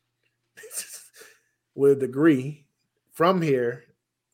[1.75, 2.67] with a degree
[3.13, 3.85] from here,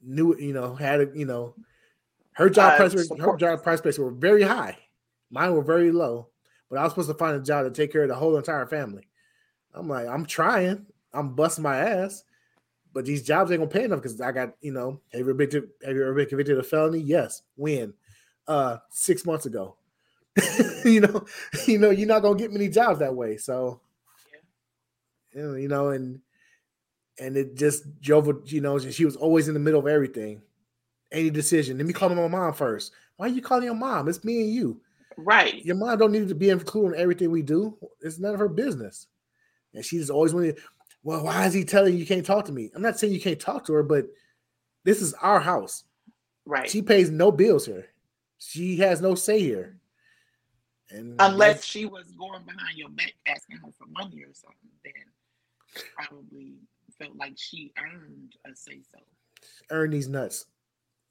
[0.02, 1.54] knew you know, had a you know,
[2.36, 4.76] her job Uh, price her job price specs were very high.
[5.30, 6.28] Mine were very low,
[6.70, 8.66] but I was supposed to find a job to take care of the whole entire
[8.66, 9.08] family.
[9.74, 12.24] I'm like, I'm trying, I'm busting my ass,
[12.92, 15.34] but these jobs ain't gonna pay enough because I got, you know, have you ever
[15.34, 16.98] been to, have you ever been convicted of a felony?
[16.98, 17.42] Yes.
[17.56, 17.94] When?
[18.46, 19.76] Uh, six months ago.
[20.84, 21.24] you know,
[21.66, 23.36] you know, you're not gonna get many jobs that way.
[23.36, 23.80] So,
[25.32, 26.20] you know, you know, and
[27.18, 30.42] and it just drove, you know, she was always in the middle of everything,
[31.12, 31.78] any decision.
[31.78, 32.92] Let me call my mom first.
[33.16, 34.08] Why are you calling your mom?
[34.08, 34.80] It's me and you.
[35.16, 35.64] Right.
[35.64, 37.76] Your mom don't need to be included in everything we do.
[38.00, 39.06] It's none of her business.
[39.74, 40.58] And she's always wanted,
[41.02, 42.70] well, why is he telling you you can't talk to me?
[42.74, 44.06] I'm not saying you can't talk to her, but
[44.84, 45.84] this is our house.
[46.44, 46.68] Right.
[46.68, 47.86] She pays no bills here.
[48.38, 49.78] She has no say here.
[50.90, 55.84] And Unless she was going behind your back asking her for money or something, then
[55.96, 56.54] probably
[56.98, 58.98] felt like she earned a say so.
[59.70, 60.46] earn these nuts.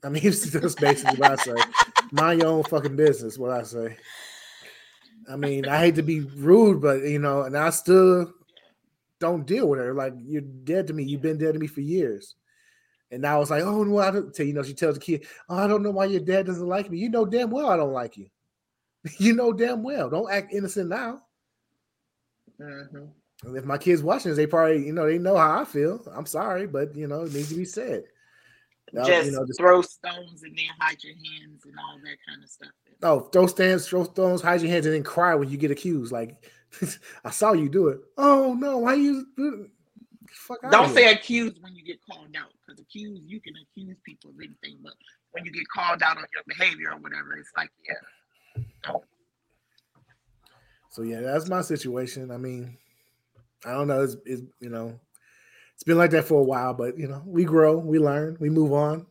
[0.05, 1.55] I mean, that's basically what I say.
[2.11, 3.97] Mind your own fucking business, what I say.
[5.29, 8.31] I mean, I hate to be rude, but you know, and I still
[9.19, 9.93] don't deal with her.
[9.93, 11.03] Like you're dead to me.
[11.03, 12.35] You've been dead to me for years.
[13.11, 15.25] And now was like, oh no, I don't tell you know, she tells the kid,
[15.49, 16.99] Oh, I don't know why your dad doesn't like me.
[16.99, 18.27] You know damn well I don't like you.
[19.17, 20.09] you know damn well.
[20.09, 21.21] Don't act innocent now.
[22.59, 23.09] Mhm.
[23.43, 26.01] And if my kids watching this, they probably, you know, they know how I feel.
[26.15, 28.03] I'm sorry, but you know, it needs to be said.
[29.03, 32.43] Just, you know, just throw stones and then hide your hands and all that kind
[32.43, 32.69] of stuff.
[33.03, 36.11] Oh, throw stands, throw stones, hide your hands, and then cry when you get accused.
[36.11, 36.49] Like,
[37.25, 37.99] I saw you do it.
[38.17, 39.25] Oh no, why you?
[40.29, 40.95] Fuck Don't here.
[40.95, 44.79] say accused when you get called out, because accused you can accuse people of anything,
[44.83, 44.93] but
[45.31, 49.03] when you get called out on your behavior or whatever, it's like, yeah, no.
[50.89, 52.31] So yeah, that's my situation.
[52.31, 52.77] I mean,
[53.65, 54.03] I don't know.
[54.03, 54.97] It's, it's you know,
[55.75, 58.49] it's been like that for a while, but you know, we grow, we learn, we
[58.49, 59.05] move on.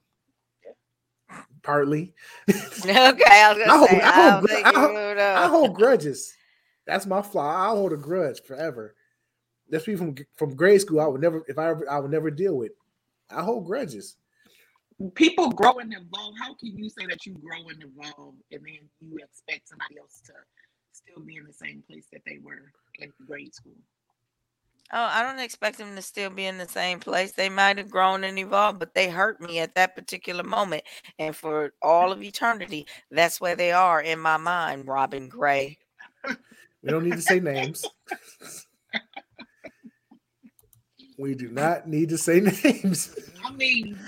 [1.62, 2.14] Partly,
[2.84, 5.74] Okay, I was gonna hold, say I I hold, don't gr- I hold- I hold
[5.74, 6.34] grudges.
[6.86, 7.48] That's my flaw.
[7.66, 8.94] I hold a grudge forever.
[9.70, 11.00] That's me from from grade school.
[11.00, 12.72] I would never, if I ever, I would never deal with.
[13.30, 14.16] I hold grudges.
[15.14, 16.34] people grow and evolve.
[16.38, 20.20] How can you say that you grow and evolve and then you expect somebody else
[20.26, 20.32] to
[20.92, 23.76] still be in the same place that they were in grade school?
[24.92, 27.32] Oh, I don't expect them to still be in the same place.
[27.32, 30.84] They might have grown and evolved, but they hurt me at that particular moment.
[31.18, 35.78] And for all of eternity, that's where they are in my mind, Robin Gray.
[36.26, 37.84] We don't need to say names.
[41.18, 43.16] we do not need to say names.
[43.42, 43.98] I mean,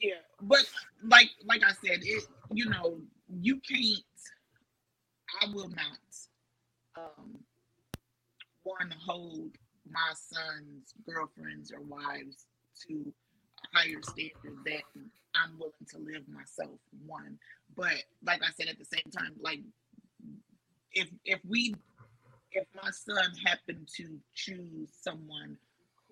[0.00, 0.64] yeah, but
[1.04, 2.98] like like I said, it you know
[3.40, 4.02] you can't.
[5.40, 5.98] I will not.
[6.96, 7.43] Um,
[8.64, 9.52] one hold
[9.90, 12.46] my son's girlfriends or wives
[12.88, 13.12] to
[13.74, 14.82] a higher standard that
[15.34, 16.78] I'm willing to live myself.
[17.06, 17.38] One,
[17.76, 19.60] but like I said, at the same time, like
[20.92, 21.74] if if we
[22.52, 25.58] if my son happened to choose someone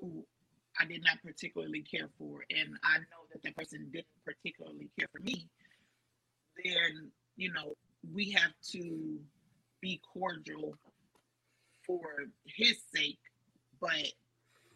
[0.00, 0.24] who
[0.80, 5.08] I did not particularly care for, and I know that that person didn't particularly care
[5.12, 5.48] for me,
[6.64, 7.74] then you know
[8.12, 9.18] we have to
[9.80, 10.76] be cordial
[11.86, 12.02] for
[12.46, 13.18] his sake,
[13.80, 14.06] but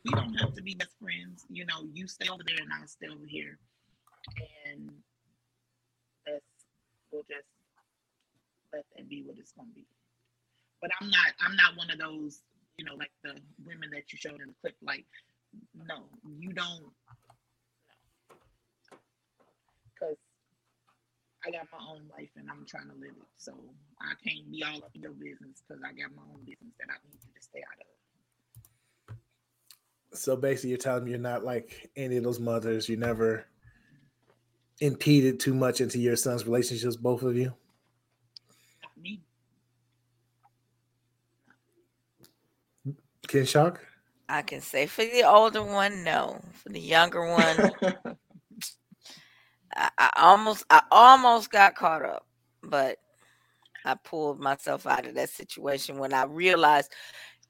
[0.05, 1.45] we don't have to be best friends.
[1.51, 3.59] You know, you stay over there and I'll stay over here,
[4.71, 4.90] and
[6.27, 6.45] that's
[7.12, 7.49] we'll just
[8.73, 9.87] let that be what it's gonna be.
[10.83, 12.42] But I'm not I'm not one of those,
[12.79, 15.07] you know, like the women that you showed in the clip, like
[15.75, 16.05] no,
[16.38, 16.92] you don't.
[19.95, 20.16] Because
[21.46, 23.28] I got my own life and I'm trying to live it.
[23.37, 23.52] So
[24.00, 26.88] I can't be all up in your business because I got my own business that
[26.90, 27.87] I need you to stay out of.
[30.18, 32.88] So basically, you're telling me you're not like any of those mothers.
[32.88, 33.46] You never
[34.80, 37.52] impeded too much into your son's relationships, both of you.
[38.82, 39.20] Not me.
[43.28, 43.85] Ken Shock?
[44.28, 46.40] I can say for the older one, no.
[46.54, 48.16] For the younger one,
[49.76, 52.26] I, I almost I almost got caught up,
[52.62, 52.98] but
[53.84, 56.92] I pulled myself out of that situation when I realized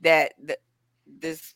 [0.02, 0.58] that the,
[1.06, 1.54] this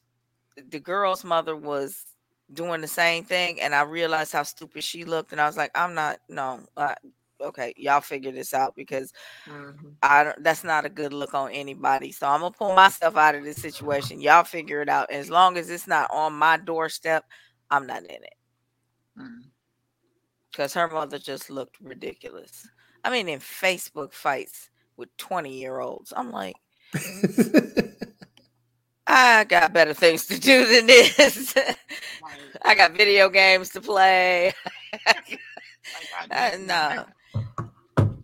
[0.71, 2.05] the girl's mother was
[2.53, 5.71] doing the same thing, and I realized how stupid she looked, and I was like,
[5.75, 6.61] I'm not no.
[6.77, 6.95] Uh,
[7.41, 9.13] okay, y'all figure this out because
[10.03, 12.13] I don't, that's not a good look on anybody.
[12.13, 14.21] So I'm gonna pull myself out of this situation.
[14.21, 15.11] Y'all figure it out.
[15.11, 17.25] As long as it's not on my doorstep,
[17.71, 18.35] I'm not in it.
[19.19, 19.50] Mm.
[20.51, 22.69] Because her mother just looked ridiculous.
[23.05, 26.57] I mean, in Facebook fights with 20 year olds, I'm like,
[29.07, 31.55] I got better things to do than this.
[32.63, 34.53] I got video games to play.
[36.61, 37.07] No.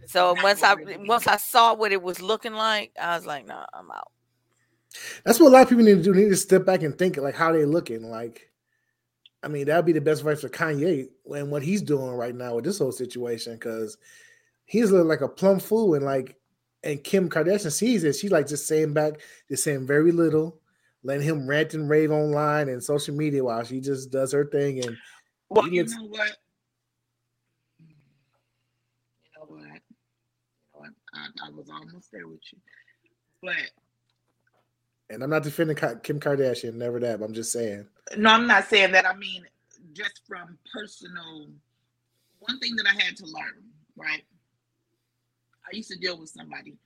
[0.07, 3.55] So once I once I saw what it was looking like, I was like, "No,
[3.55, 4.12] nah, I'm out."
[5.25, 6.12] That's what a lot of people need to do.
[6.12, 8.09] They need to step back and think like how they looking.
[8.09, 8.49] Like,
[9.46, 12.56] I mean, that'd be the best advice for Kanye and what he's doing right now
[12.56, 13.96] with this whole situation because
[14.64, 16.35] he's looking like a plum fool and like,
[16.82, 18.14] and Kim Kardashian sees it.
[18.14, 20.59] She's like just saying back, just saying very little,
[21.04, 24.85] letting him rant and rave online and social media while she just does her thing.
[24.85, 24.96] And
[25.48, 26.37] Well, you know what?
[27.78, 27.94] You
[29.37, 29.61] know what?
[29.61, 29.78] You know
[30.72, 30.90] what?
[31.14, 32.59] I, I was almost there with you,
[33.40, 33.70] but
[35.11, 37.21] and I'm not defending Kim Kardashian, never that.
[37.21, 37.87] But I'm just saying.
[38.16, 39.07] no, I'm not saying that.
[39.07, 39.45] I mean,
[39.92, 41.49] just from personal,
[42.40, 43.64] one thing that I had to learn,
[43.97, 44.23] right?
[45.64, 46.77] I used to deal with somebody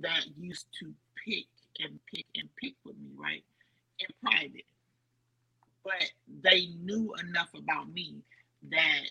[0.00, 0.92] that used to
[1.24, 1.46] pick
[1.80, 3.44] and pick and pick with me, right?
[4.00, 4.64] In private.
[5.84, 6.10] But
[6.42, 8.16] they knew enough about me
[8.70, 9.04] that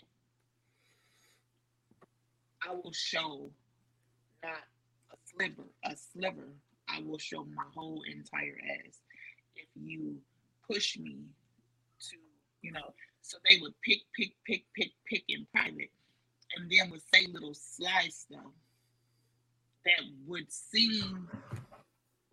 [2.68, 3.50] I will show
[4.44, 4.54] not
[5.12, 6.50] a sliver, a sliver.
[6.96, 9.00] I will show my whole entire ass
[9.56, 10.18] if you
[10.70, 11.18] push me
[12.00, 12.18] to,
[12.62, 12.94] you know.
[13.22, 15.90] So they would pick, pick, pick, pick, pick in private,
[16.56, 18.52] and then would say little sly stuff
[19.86, 21.28] that would seem,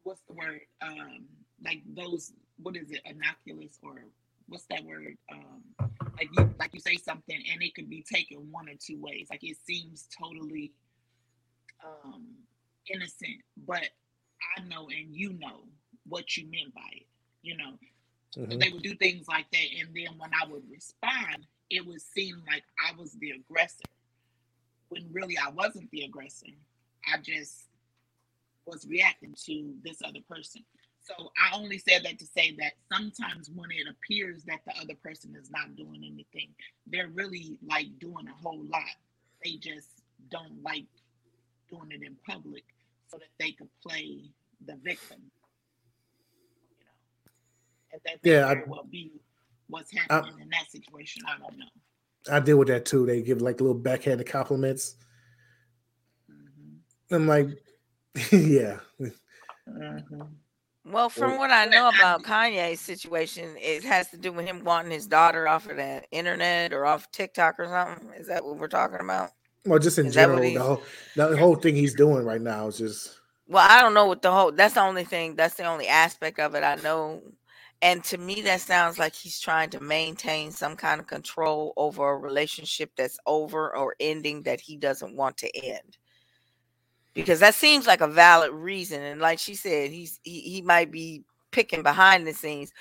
[0.03, 0.61] what's the word?
[0.81, 1.27] Um,
[1.64, 4.05] like those, what is it, innocuous or
[4.48, 5.16] what's that word?
[5.31, 5.62] Um,
[6.18, 9.29] like you, like you say something and it could be taken one or two ways.
[9.31, 10.72] Like it seems totally
[11.85, 12.27] um,
[12.92, 13.88] innocent, but
[14.57, 15.64] I know and you know
[16.07, 17.07] what you meant by it.
[17.42, 17.78] You know,
[18.31, 18.61] so Mhm.
[18.61, 22.42] they would do things like that, and then when I would respond, it would seem
[22.46, 23.85] like I was the aggressor,
[24.88, 26.55] when really I wasn't the aggressor.
[27.07, 27.68] I just
[28.66, 30.64] was reacting to this other person.
[31.00, 34.94] So I only said that to say that sometimes when it appears that the other
[34.94, 36.55] person is not doing anything,
[36.87, 38.96] they're really like doing a whole lot.
[39.44, 39.88] They just
[40.31, 40.87] don't like
[41.68, 42.64] doing it in public
[43.12, 44.31] so that they could play
[44.64, 45.18] the victim.
[46.70, 49.12] You know, and that Yeah, may I- very well be
[49.68, 51.22] what's happening in that situation.
[51.29, 51.66] I don't know.
[52.31, 53.05] I deal with that too.
[53.05, 54.96] They give like little backhanded compliments.
[56.31, 57.14] Mm-hmm.
[57.14, 57.48] I'm like,
[58.33, 58.79] yeah.
[59.68, 60.22] Mm-hmm.
[60.85, 64.90] Well, from what I know about Kanye's situation, it has to do with him wanting
[64.90, 68.10] his daughter off of the internet or off TikTok or something.
[68.19, 69.31] Is that what we're talking about?
[69.65, 70.83] Well, just in Is general, the whole
[71.15, 74.33] the whole thing he's doing right now is just Well, I don't know what the
[74.33, 74.52] whole.
[74.52, 75.37] That's the only thing.
[75.37, 77.23] That's the only aspect of it I know.
[77.83, 82.10] And to me, that sounds like he's trying to maintain some kind of control over
[82.10, 85.98] a relationship that's over or ending that he doesn't want to end.
[87.15, 89.02] Because that seems like a valid reason.
[89.02, 92.73] And like she said, he's he, he might be picking behind the scenes.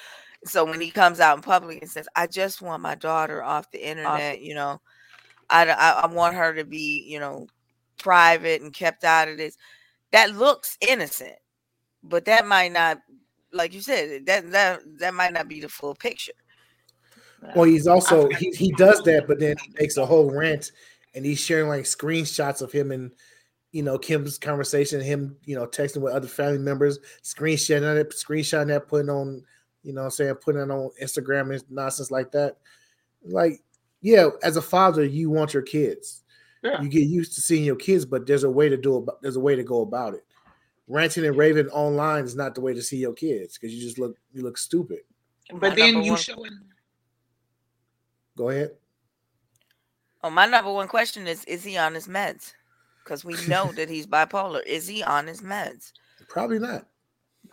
[0.45, 3.71] So when he comes out in public and says, "I just want my daughter off
[3.71, 4.81] the internet," you know,
[5.51, 7.47] I, I I want her to be, you know,
[7.99, 9.57] private and kept out of this.
[10.11, 11.35] That looks innocent,
[12.03, 12.99] but that might not,
[13.53, 16.33] like you said, that that that might not be the full picture.
[17.55, 20.71] well, he's also he, he does that, but then he makes a whole rant
[21.13, 23.11] and he's sharing like screenshots of him and
[23.71, 28.67] you know Kim's conversation, him you know texting with other family members, screenshotting it, screenshotting
[28.67, 29.43] that, putting on
[29.83, 32.57] you know I'm saying putting it on Instagram and nonsense like that.
[33.23, 33.61] Like,
[34.01, 36.23] yeah, as a father, you want your kids.
[36.63, 36.81] Yeah.
[36.81, 39.13] You get used to seeing your kids, but there's a way to do it.
[39.21, 40.25] There's a way to go about it.
[40.87, 43.97] Ranting and raving online is not the way to see your kids because you just
[43.97, 44.99] look you look stupid.
[45.53, 46.51] But then you showing
[48.37, 48.71] Go ahead.
[50.23, 52.53] Oh, my number one question is: Is he on his meds?
[53.03, 54.63] Because we know that he's bipolar.
[54.65, 55.91] Is he on his meds?
[56.29, 56.85] Probably not.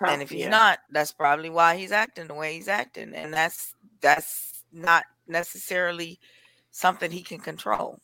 [0.07, 0.51] and if he's yeah.
[0.51, 6.20] not, that's probably why he's acting the way he's acting, and that's that's not necessarily
[6.79, 7.99] something he can control,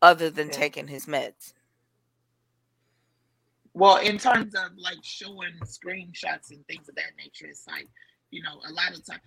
[0.00, 0.58] other than Yeah.
[0.58, 1.54] taking his meds.
[3.74, 7.88] Well, in terms of like showing screenshots and things of that nature, it's like,
[8.30, 9.22] you know, a lot of times,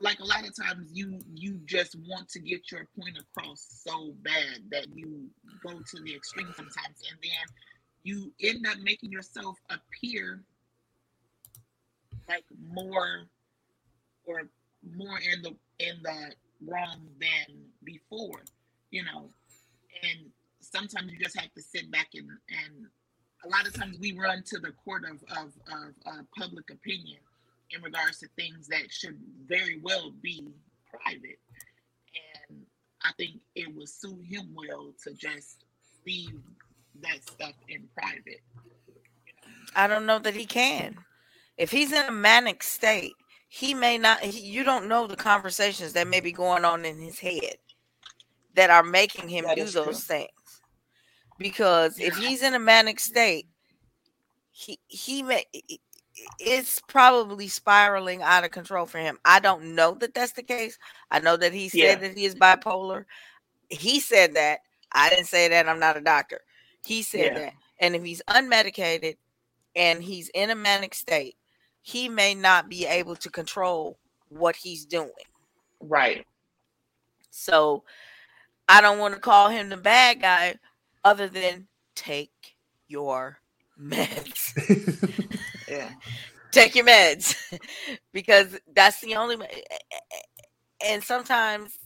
[0.00, 4.12] like a lot of times, you you just want to get your point across so
[4.22, 5.30] bad that you
[5.64, 7.46] go to the extreme sometimes, and then
[8.02, 10.42] you end up making yourself appear
[12.28, 13.28] like more
[14.24, 14.48] or
[14.96, 16.34] more in the in the
[16.66, 18.40] wrong than before,
[18.90, 19.30] you know.
[20.02, 22.86] And sometimes you just have to sit back and and
[23.44, 27.18] a lot of times we run to the court of of, of uh, public opinion
[27.70, 30.48] in regards to things that should very well be
[30.90, 31.38] private.
[32.48, 32.62] And
[33.02, 35.64] I think it would suit him well to just
[36.06, 36.40] leave
[37.00, 38.42] that stuff in private.
[39.74, 40.98] I don't know that he can.
[41.56, 43.14] If he's in a manic state,
[43.54, 44.20] he may not.
[44.20, 47.56] He, you don't know the conversations that may be going on in his head
[48.54, 49.92] that are making him That do those true.
[49.92, 50.62] things.
[51.36, 53.46] Because if he's in a manic state,
[54.52, 55.44] he he may
[56.38, 59.18] it's probably spiraling out of control for him.
[59.26, 60.78] I don't know that that's the case.
[61.10, 61.94] I know that he said Yeah.
[61.96, 63.04] that he is bipolar.
[63.68, 64.60] He said that.
[64.92, 65.68] I didn't say that.
[65.68, 66.40] I'm not a doctor.
[66.86, 67.40] He said Yeah.
[67.40, 67.52] that.
[67.80, 69.18] And if he's unmedicated
[69.76, 71.36] and he's in a manic state,
[71.82, 75.10] he may not be able to control what he's doing.
[75.80, 76.24] Right.
[77.30, 77.82] So
[78.68, 80.56] I don't want to call him the bad guy
[81.04, 82.56] other than take
[82.88, 83.38] your
[83.80, 84.52] meds.
[85.68, 85.90] Yeah.
[86.50, 87.34] take your meds
[88.12, 89.36] because that's the only.
[89.36, 89.76] Eh, eh,
[90.12, 90.16] eh,
[90.84, 91.78] and sometimes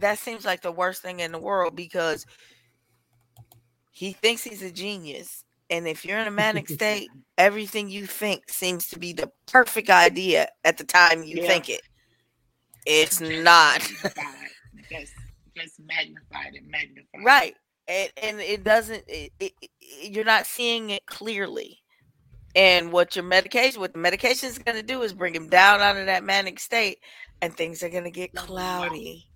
[0.00, 2.26] that seems like the worst thing in the world because
[3.92, 5.44] he thinks he's a genius.
[5.70, 9.90] And if you're in a manic state, everything you think seems to be the perfect
[9.90, 11.46] idea at the time you Yeah.
[11.46, 11.82] think it.
[12.86, 13.80] It's not.
[14.90, 15.12] Just,
[15.56, 17.24] just magnified and magnified.
[17.24, 17.54] right
[17.88, 19.70] and, and it doesn't it, it, it-
[20.14, 21.78] you're not seeing it clearly
[22.54, 25.80] and what your medication what the medication is going to do is bring him down
[25.80, 26.98] out of that manic state
[27.42, 29.27] and things are going to get cloudy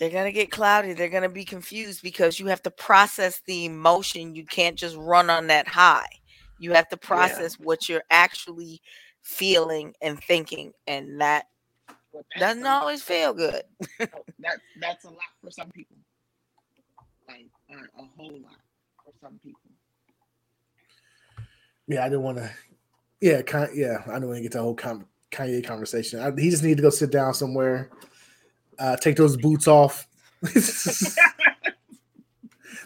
[0.00, 3.42] they're going to get cloudy they're going to be confused because you have to process
[3.46, 6.08] the emotion you can't just run on that high
[6.58, 8.82] you have to process what you're actually
[9.22, 11.46] feeling and thinking and that
[12.12, 13.62] But doesn't always feel good
[14.00, 14.06] oh,
[14.40, 15.96] That that's a lot for some people.
[17.28, 18.56] Like a, a whole lot
[19.04, 19.60] for some people.
[21.86, 22.50] Yeah, I didn't want to.
[23.20, 26.20] Yeah, kind yeah, I don't want to get the whole con- Kanye conversation.
[26.20, 27.90] I, he just need to go sit down somewhere,
[28.80, 30.08] uh, take those boots off.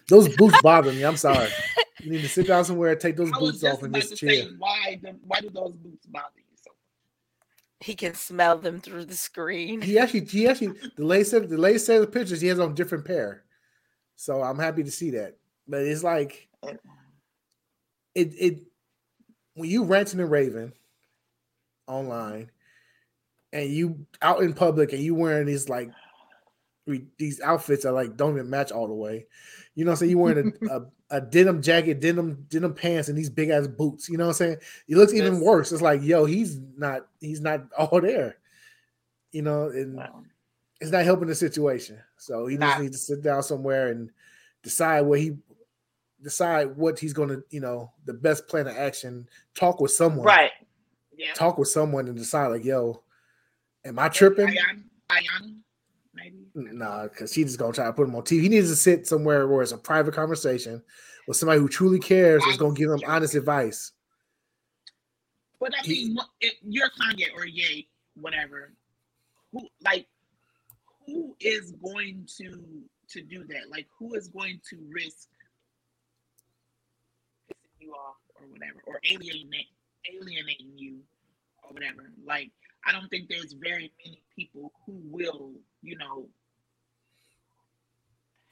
[0.09, 1.05] those boots bother me.
[1.05, 1.49] I'm sorry.
[2.01, 4.27] You need to sit down somewhere, take those I boots off, and about just to
[4.27, 4.49] chill.
[4.59, 6.73] why the, why do those boots bother you so?
[7.81, 11.57] he can smell them through the screen He actually, he actually, the lady said, the
[11.57, 12.41] lady said the pictures.
[12.41, 13.45] He has on different pair,
[14.17, 15.37] so I'm happy to see that.
[15.67, 16.49] But it's like,
[18.15, 18.63] it, it,
[19.55, 20.73] when you ranting and raving
[21.87, 22.51] online,
[23.55, 25.91] and you out in public, and you wearing these like
[27.17, 29.27] these outfits that like don't even match all the way.
[29.75, 33.09] You know, what I'm saying you wearing a, a, a denim jacket, denim denim pants,
[33.09, 34.09] and these big ass boots.
[34.09, 34.57] You know what I'm saying?
[34.89, 35.73] It looks even That's- worse.
[35.73, 38.37] It's like, yo, he's not he's not all there.
[39.33, 40.25] You know, and Well,
[40.81, 41.99] it's not helping the situation.
[42.19, 44.11] So he just needs to sit down somewhere and
[44.63, 45.37] decide what he
[46.23, 49.29] decide what he's going to, you know, the best plan of action.
[49.55, 50.51] Talk with someone, right.
[51.17, 51.33] Yeah.
[51.35, 53.03] Talk with someone and decide, like, yo,
[53.85, 54.49] am I tripping?
[55.11, 55.57] Ayana,
[56.15, 56.47] maybe.
[56.55, 58.43] Nah, because she's just gonna try to put him on TV.
[58.43, 60.83] He needs to sit somewhere where it's a private conversation
[61.27, 63.93] with somebody who truly cares is gonna give him honest advice.
[65.61, 68.73] But I mean, if you're Kanye or Ye, whatever.
[69.53, 70.07] Who like
[71.07, 73.71] who is going to to do that?
[73.71, 75.29] Like who is going to risk
[77.49, 79.67] pissing you off or whatever, or alienating
[80.13, 80.99] alienating you
[81.63, 82.11] or whatever?
[82.27, 82.51] Like
[82.87, 86.27] I don't think there's very many people who will, you know.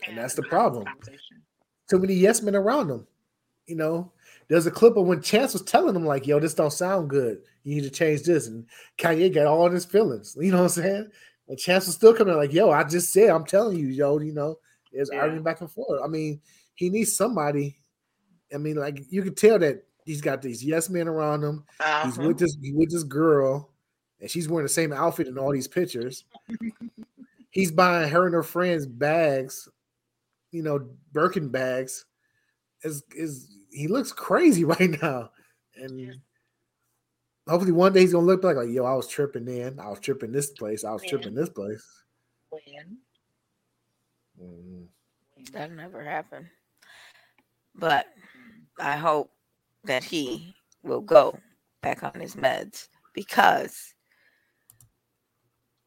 [0.06, 0.86] And that's the problem.
[1.88, 3.06] Too many yes men around him.
[3.66, 4.12] You know,
[4.48, 7.42] there's a clip of when Chance was telling him, like, yo, this don't sound good.
[7.62, 8.48] You need to change this.
[8.48, 8.66] And
[8.98, 10.36] Kanye got all in his feelings.
[10.40, 11.10] You know what I'm saying?
[11.48, 14.32] And Chance was still coming like, yo, I just said, I'm telling you, yo, you
[14.32, 14.58] know,
[14.92, 15.20] there's Yeah.
[15.20, 16.00] arguing back and forth.
[16.02, 16.40] I mean,
[16.74, 17.78] he needs somebody.
[18.52, 21.64] I mean, like you can tell that he's got these yes men around him.
[22.02, 22.28] He's Uh-huh.
[22.28, 23.71] with this he's with this girl,
[24.22, 26.24] and she's wearing the same outfit in all these pictures.
[27.50, 29.68] he's buying her and her friends bags,
[30.52, 32.06] you know, Birkin bags.
[32.84, 35.30] Is is he looks crazy right now,
[35.76, 36.16] and
[37.48, 40.00] hopefully one day he's gonna look back like, yo, I was tripping in, I was
[40.00, 41.84] tripping this place, I was tripping this place.
[42.48, 42.98] When
[44.40, 44.86] Mm.
[45.52, 46.48] That'll never happen.
[47.74, 48.06] But
[48.80, 49.30] I hope
[49.84, 51.38] that he will go
[51.82, 53.94] back on his meds because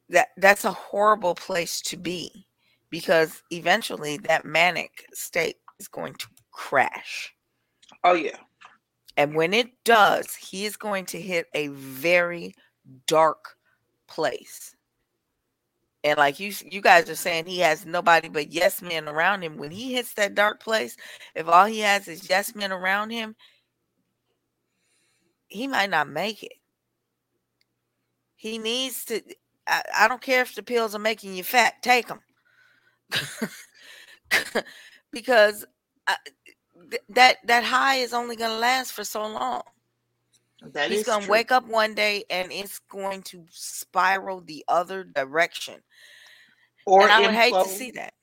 [0.10, 2.45] that that's a horrible place to be
[2.89, 7.34] because eventually that manic state is going to crash.
[8.03, 8.38] Oh yeah.
[9.18, 12.53] And when it does, he is going to hit a very
[13.08, 13.56] dark
[14.08, 14.76] place.
[16.03, 19.58] And like you you guys are saying he has nobody but yes men around him.
[19.58, 20.95] When he hits that dark place,
[21.34, 23.36] if all he has is yes men around him,
[25.47, 26.53] he might not make it.
[28.36, 29.22] He needs to
[29.68, 32.20] I, I don't care if the pills are making you fat, take them.
[35.11, 35.66] because
[36.07, 36.16] I,
[36.89, 39.61] th- that that high is only going to last for so long.
[40.74, 45.03] That He's going to wake up one day and it's going to spiral the other
[45.03, 45.82] direction.
[46.86, 48.13] or and I would hate to see that.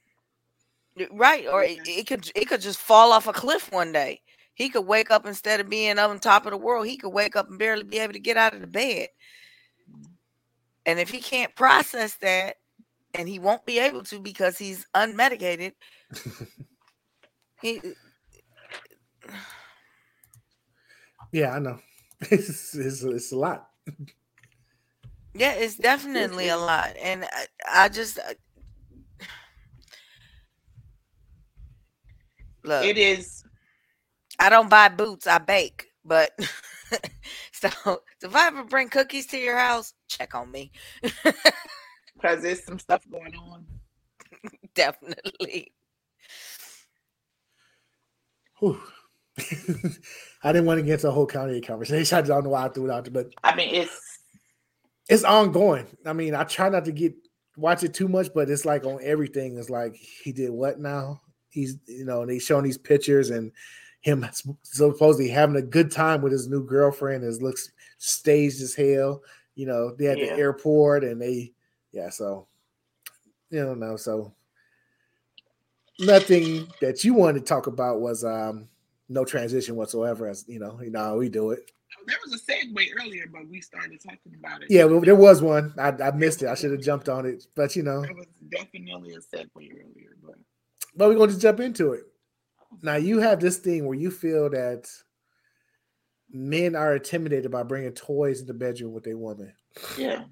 [1.11, 4.21] Right, or it, it could it could just fall off a cliff one day.
[4.55, 7.37] He could wake up instead of being on top of the world, he could wake
[7.37, 9.09] up and barely be able to get out of the bed.
[10.87, 12.57] And if he can't process that,
[13.15, 15.75] and he won't be able to because he's unmedicated,
[17.61, 17.91] he uh,
[21.33, 21.79] Yeah, I know.
[22.31, 23.69] It's, it's, it's a lot.
[25.35, 26.97] yeah, it's definitely a lot.
[27.01, 28.35] And I, I just uh,
[32.67, 32.89] I- look.
[32.89, 33.45] It is
[34.39, 35.92] I don't buy boots, I bake.
[36.05, 36.33] But
[37.53, 40.73] so if I ever bring cookies to your house, check on me.
[42.15, 43.67] because there's some stuff going on.
[44.75, 45.73] Definitely.
[48.59, 48.81] Whew.
[50.45, 52.19] I didn't want to get into a whole Kanye conversation.
[52.19, 54.19] I don't know why I threw it out there, but I mean, it's
[55.09, 55.87] it's ongoing.
[56.05, 57.15] I mean, I try not to get
[57.57, 59.57] watch it too much, but it's like on everything.
[59.57, 61.23] It's like he did what now?
[61.49, 63.53] He's you know, and he's showing these pictures and
[64.03, 64.27] him
[64.63, 67.25] supposedly having a good time with his new girlfriend.
[67.25, 69.23] Is looks staged as hell.
[69.55, 70.35] You know, they at Yeah.
[70.35, 71.53] the airport and they
[71.93, 72.47] yeah, so
[73.51, 73.97] you don't know.
[73.97, 74.35] So
[75.99, 78.69] nothing that you wanted to talk about was um
[79.09, 80.27] no transition whatsoever.
[80.27, 81.71] As you know, you know how we do it.
[82.07, 84.69] there was a segue earlier, but we started talking about it.
[84.71, 85.75] Yeah, well, there was one.
[85.79, 86.49] I, I missed it.
[86.49, 88.01] I should have jumped on it, but you know.
[88.03, 90.37] there was definitely a segue earlier, but
[90.97, 92.05] But we're going to just jump into it.
[92.81, 94.89] Now you have this thing where you feel that
[96.31, 99.53] men are intimidated by bringing toys in the bedroom with their woman.
[99.99, 100.25] yeah.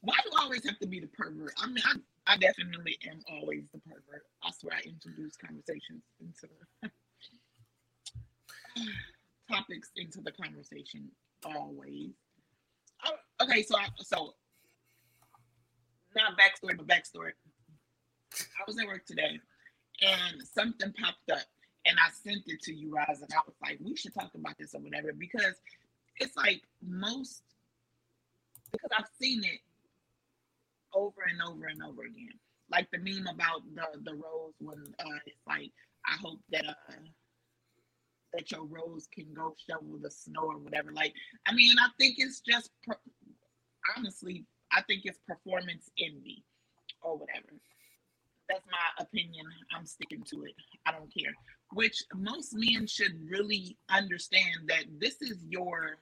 [0.00, 1.54] Why do I always have to be the pervert?
[1.58, 1.94] I mean, I,
[2.34, 4.26] I definitely am always the pervert.
[4.42, 6.46] I swear I introduce conversations into
[6.82, 6.90] the
[9.50, 11.10] topics into the conversation
[11.44, 12.10] always.
[13.42, 14.34] Okay, so I, so
[16.14, 17.32] not backstory, but backstory.
[18.34, 19.38] I was at work today,
[20.02, 21.46] and something popped up,
[21.86, 24.56] and I sent it to you guys, and I was like, we should talk about
[24.58, 25.60] this or whatever because
[26.18, 27.42] it's like most
[28.72, 29.60] because I've seen it
[30.94, 32.32] over and over and over again.
[32.70, 35.70] Like the meme about the the rose when uh, it's like,
[36.06, 37.04] I hope that uh,
[38.32, 40.92] that your rose can go shovel the snow or whatever.
[40.92, 41.12] Like,
[41.46, 42.98] I mean, I think it's just per-
[43.96, 46.42] honestly, I think it's performance envy
[47.02, 47.52] or whatever.
[48.48, 49.46] That's my opinion.
[49.74, 50.54] I'm sticking to it.
[50.86, 51.32] I don't care.
[51.74, 55.98] Which most men should really understand that this is your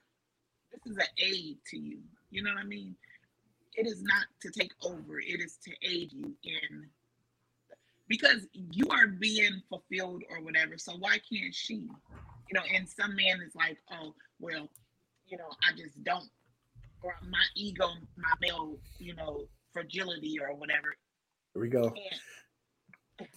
[0.71, 1.99] this is an aid to you.
[2.31, 2.95] You know what I mean?
[3.75, 6.89] It is not to take over, it is to aid you in
[8.09, 10.77] because you are being fulfilled or whatever.
[10.77, 11.75] So why can't she?
[11.75, 14.69] You know, and some man is like, oh, well,
[15.27, 16.29] you know, I just don't,
[17.03, 20.95] or my ego, my male, you know, fragility or whatever.
[21.55, 21.95] Here we go.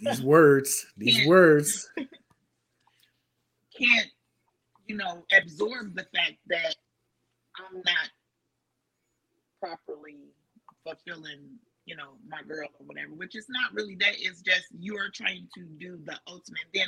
[0.02, 1.90] These words, these words.
[3.78, 4.08] can't,
[4.88, 6.76] you know, absorb the fact that
[7.58, 8.10] I'm not
[9.60, 10.18] properly
[10.84, 14.14] fulfilling, you know, my girl or whatever, which is not really that.
[14.18, 16.66] It's just you are trying to do the ultimate.
[16.74, 16.88] Then,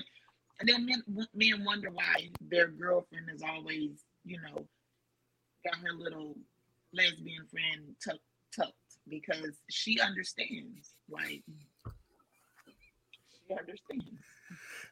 [0.60, 4.68] and then men, men wonder why their girlfriend is always, you know,
[5.66, 6.36] got her little
[6.94, 8.20] lesbian friend tucked,
[8.56, 8.74] tucked
[9.08, 10.94] because she understands.
[11.10, 11.44] Like,
[13.48, 14.06] she understands.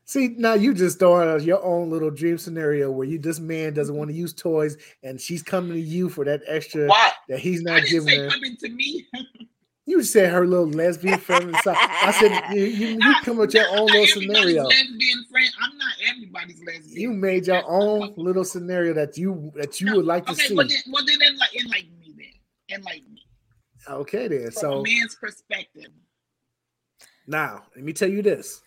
[0.08, 3.74] See, now you just throwing out your own little dream scenario where you this man
[3.74, 7.12] doesn't want to use toys and she's coming to you for that extra Why?
[7.28, 8.30] that he's not giving her.
[8.30, 9.08] coming to me.
[9.88, 11.56] You said her little lesbian friend.
[11.64, 14.64] I said you, you, you come with your I'm own little scenario.
[14.64, 15.50] Lesbian friend.
[15.62, 17.00] I'm not everybody's lesbian.
[17.00, 20.56] You made your own little scenario that you that you would like to okay, see.
[20.56, 22.80] well then, well then enlighten, enlighten me then.
[22.80, 23.22] Enlighten me
[23.88, 24.46] Okay, then.
[24.46, 25.92] from So a man's perspective.
[27.28, 28.62] Now let me tell you this: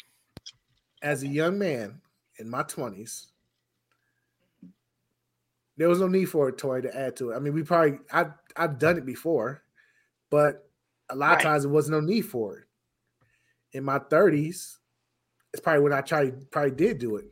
[1.03, 2.01] as a young man
[2.39, 3.29] in my twenties,
[5.77, 7.37] there was no need for a toy to add to it.
[7.37, 9.63] I mean, we probably I I've done it before,
[10.31, 10.69] but
[11.11, 11.37] a lot Right.
[11.39, 12.65] of times it was no need for it.
[13.73, 14.79] In my thirties,
[15.53, 17.27] it's probably when I tried probably did do it.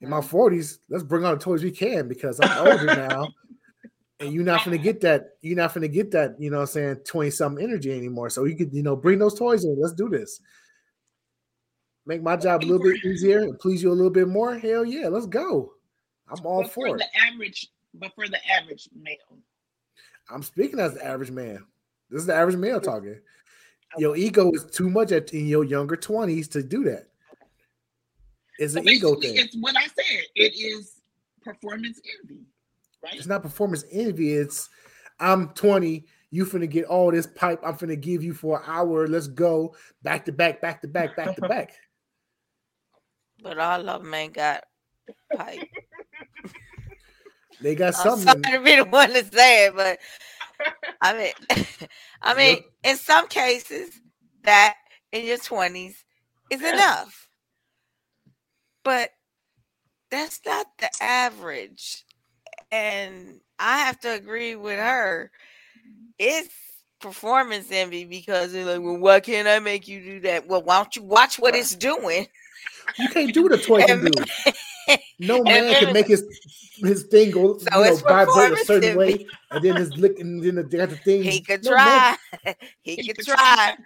[0.00, 0.24] In my mm.
[0.24, 3.28] forties, let's bring all the toys we can because I'm older now.
[4.20, 6.68] And you're not gonna get that, you're not gonna get that, you know what I'm
[6.68, 8.28] saying, 20 something energy anymore.
[8.30, 9.80] So you could, you know, bring those toys in.
[9.80, 10.40] Let's do this.
[12.06, 14.58] Make my job a little bit easier and please you a little bit more.
[14.58, 15.72] Hell yeah, let's go.
[16.28, 16.98] I'm all but for for it.
[16.98, 19.38] the average, but for the average male,
[20.30, 21.64] I'm speaking as the average man.
[22.10, 23.20] This is the average male talking.
[23.98, 27.06] Your ego is too much at, in your younger twenties to do that.
[28.58, 29.36] It's So an ego thing.
[29.36, 30.24] It's what I said.
[30.34, 31.00] It is
[31.42, 32.42] performance envy,
[33.02, 33.14] right?
[33.14, 34.34] It's not performance envy.
[34.34, 34.68] It's
[35.18, 36.04] I'm 20.
[36.30, 37.60] You finna get all this pipe.
[37.64, 39.06] I'm finna give you for an hour.
[39.06, 41.72] Let's go back to back, back to back, back to back.
[43.42, 44.64] But all of them ain't got
[45.34, 45.60] pipe.
[47.60, 48.42] They got I'm something.
[48.42, 49.98] sorry to be the one to say it, but
[51.00, 51.66] I mean,
[52.22, 53.90] I mean, in some cases,
[54.44, 54.74] that
[55.12, 56.04] in your twenties
[56.48, 57.28] is enough,
[58.82, 59.10] but
[60.10, 62.04] that's not the average.
[62.72, 65.30] And I have to agree with her.
[65.78, 66.06] Mm-hmm.
[66.18, 66.48] It's
[67.00, 70.46] performance envy because they're like, well, why can't I make you do that?
[70.46, 72.26] Well, why don't you watch what it's doing?
[72.98, 74.10] You can't do what a toy can do.
[75.18, 76.24] No man can make his
[76.78, 80.42] his thing go So you know, vibrate a certain way, and then it's lick, and
[80.42, 81.22] then got the thing.
[81.22, 82.54] He could No man- try.
[82.82, 83.76] he could try.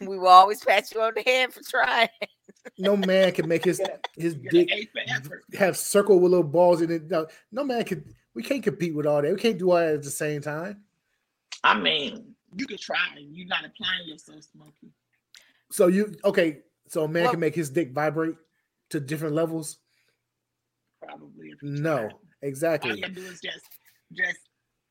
[0.00, 2.08] We will always pat you on the head for trying.
[2.78, 3.80] no man can make his
[4.16, 5.44] his You get an dick A for effort.
[5.58, 7.10] have circle with little balls in it.
[7.10, 8.04] No, no man can.
[8.34, 9.32] We can't compete with all that.
[9.32, 10.84] We can't do all that at the same time.
[11.64, 12.96] I mean, you can try.
[13.18, 14.92] You're not applying yourself, Smokey.
[15.70, 16.60] So you okay?
[16.88, 18.36] So a man Well- can make his dick vibrate
[18.90, 19.78] to different levels.
[21.02, 21.54] Probably.
[21.62, 22.04] No, try.
[22.04, 22.98] All exactly.
[22.98, 23.64] you do is just,
[24.12, 24.40] just,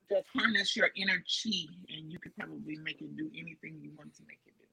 [0.09, 1.51] just harness your inner chi,
[1.89, 4.65] and you could probably make it do anything you want to make it do.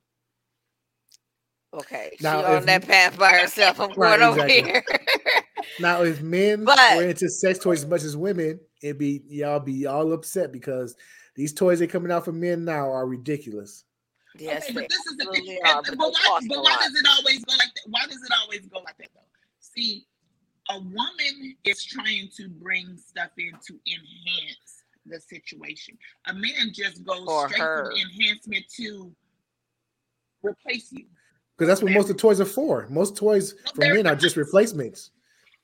[1.77, 3.79] Okay, Now, she on that you- path by herself.
[3.81, 4.73] I'm Right, going over exactly.
[4.73, 4.85] here.
[5.81, 9.61] Now, if men But- were into sex toys as much as women, it'd be y'all
[9.61, 10.97] be all upset because
[11.35, 13.85] these toys that are coming out for men now are ridiculous.
[14.39, 15.59] yes, okay, but this is the thing.
[15.65, 17.83] absolutely are, but but why, but why does it always go like that?
[17.91, 19.21] Why does it always go like that though?
[19.61, 20.07] See,
[20.71, 25.99] a woman is trying to bring stuff in to enhance the situation.
[26.27, 27.91] A man just goes Or straight her.
[27.91, 29.15] from enhancement to
[30.43, 31.07] replace you.
[31.57, 32.87] Because that's what most of the toys are for.
[32.91, 35.11] Most toys for men are just replacements.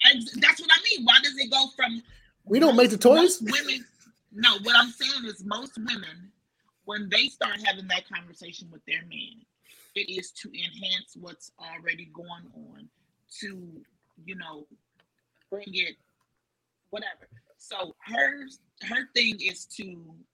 [0.05, 1.05] And that's what I mean.
[1.05, 2.03] Why does it go from
[2.45, 3.41] We don't make the toys.
[3.41, 3.85] women?
[4.33, 6.33] No, what I'm saying is most women,
[6.87, 9.45] when they start having that conversation with their man,
[9.95, 12.89] it is to enhance what's already going on,
[13.41, 13.83] to
[14.25, 14.67] you know,
[15.51, 15.97] bring it,
[16.91, 17.29] whatever.
[17.59, 19.83] So hers, her thing is to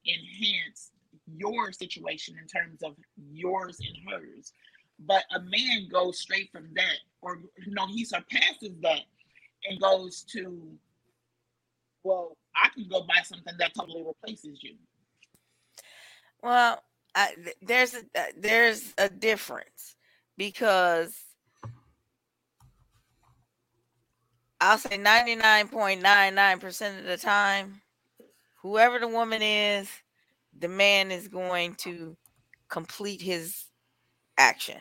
[0.06, 0.92] enhance
[1.36, 2.94] your situation in terms of
[3.32, 4.52] yours and hers.
[4.98, 9.02] But a man goes straight from that, or no, he surpasses that
[9.68, 10.60] and goes to,
[12.02, 14.74] well, I can go buy something that totally replaces you.
[16.42, 16.82] Well,
[17.14, 19.96] I, there's a uh, there's a difference
[20.36, 21.14] because
[24.60, 27.80] I'll say 99.99% of the time,
[28.62, 29.88] whoever the woman is,
[30.58, 32.16] the man is going to
[32.68, 33.66] complete his
[34.36, 34.80] action.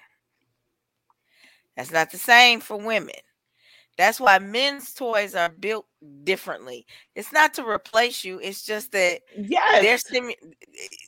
[1.78, 3.16] That's not the same for women.
[3.98, 5.88] That's why men's toys are built
[6.24, 6.86] differently.
[7.16, 8.40] It's not to replace you.
[8.40, 9.82] It's just that Yes.
[9.82, 10.36] their stimu-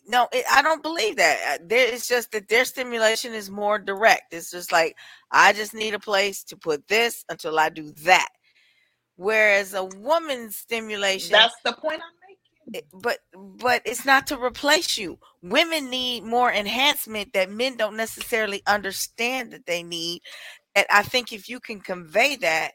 [0.07, 1.61] no, it, I don't believe that.
[1.61, 4.33] Uh, There, it's just that their stimulation is more direct.
[4.33, 4.97] It's just like
[5.31, 8.29] I just need a place to put this until I do that.
[9.17, 12.83] Whereas a woman's stimulation, That's the point I'm making.
[12.93, 15.19] but but it's not to replace you.
[15.43, 20.21] Women need more enhancement that men don't necessarily understand that they need.
[20.79, 22.71] And I think if you can convey that,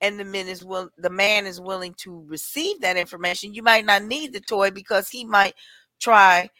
[0.00, 3.86] and the man is will the man is willing to receive that information, you might
[3.86, 5.54] not need the toy because he might
[6.00, 6.50] try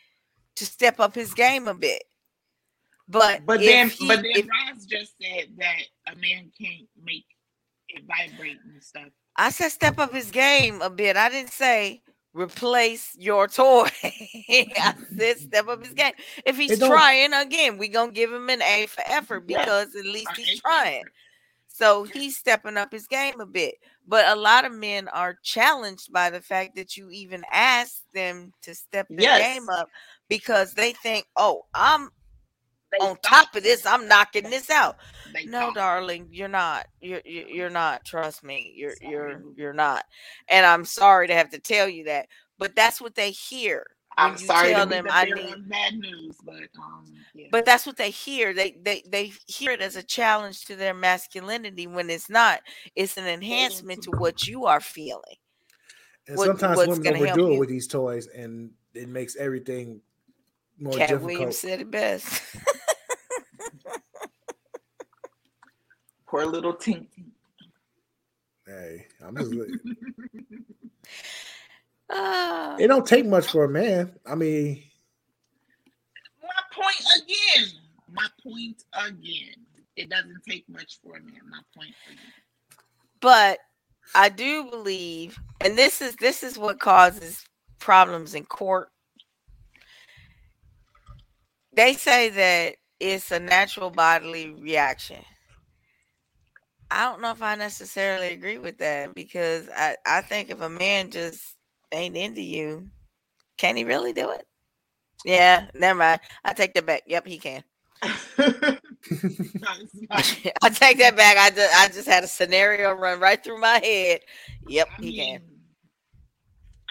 [0.54, 2.04] to step up his game a bit.
[3.08, 7.26] But But then, he- but then if- Roz just said that a man can't make
[7.88, 9.08] it vibrate and stuff.
[9.36, 11.16] I said step up his game a bit.
[11.16, 12.02] I didn't say
[12.34, 13.88] replace your toy.
[14.04, 16.12] I said step up his game.
[16.44, 20.30] If he's trying again, we gonna give him an A for effort because at least
[20.36, 21.04] he's trying.
[21.68, 23.76] So he's stepping up his game a bit.
[24.06, 28.52] But a lot of men are challenged by the fact that you even ask them
[28.62, 29.54] to step their Yes.
[29.54, 29.88] game up
[30.28, 32.10] because they think, oh, I'm
[33.00, 34.96] on thought- top of this, I'm knocking this out.
[35.32, 36.86] they No, darling, you're not.
[37.00, 38.04] You're you're, you're not.
[38.04, 40.04] Trust me, you're Sorry, you're you're not.
[40.48, 42.28] And I'm sorry to have to tell you that,
[42.58, 43.84] but that's what they hear
[44.16, 45.68] when I'm you sorry tell to be them I need.
[45.68, 47.48] bad news, but um, yeah.
[47.50, 48.54] But that's what they hear.
[48.54, 52.60] They they they hear it as a challenge to their masculinity when it's not.
[52.94, 55.36] It's an enhancement to what you are feeling.
[56.28, 60.00] And What- sometimes what's women overdo it with these toys, and it makes everything
[60.78, 61.32] more Katt difficult.
[61.32, 62.40] Williams said it best.
[66.34, 67.08] poor little Tink.
[67.16, 67.30] Tink.
[68.66, 69.52] Hey, I'm just.
[69.52, 69.78] li-
[72.10, 74.12] Ah, it don't take much for a man.
[74.26, 74.82] I mean,
[76.42, 77.70] My point again.
[78.12, 79.56] My point again.
[79.96, 81.40] It doesn't take much for a man.
[81.50, 82.18] My point again.
[83.20, 83.58] but
[84.14, 87.44] I do believe, and this is this is what causes
[87.80, 88.90] problems in court.
[91.74, 95.24] They say that it's a natural bodily reaction.
[96.94, 100.70] I don't know if I necessarily agree with that because I, I think if a
[100.70, 101.56] man just
[101.92, 102.88] ain't into you,
[103.56, 104.46] can he really do it?
[105.24, 106.20] Yeah, never mind.
[106.44, 107.02] I take that back.
[107.08, 107.64] Yep, he can.
[110.12, 111.36] I take that back.
[111.36, 114.20] I just I just had a scenario run right through my head.
[114.68, 115.40] Yep, I he can.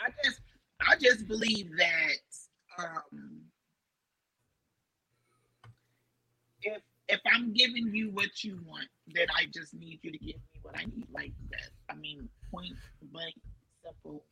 [0.05, 0.41] I just
[0.85, 3.42] I just believe that um
[7.07, 10.59] if I'm giving you what you want, then I just need you to give me
[10.61, 11.69] what I need like that.
[11.89, 12.73] I mean, point
[13.11, 13.35] blank,
[13.83, 14.23] simple,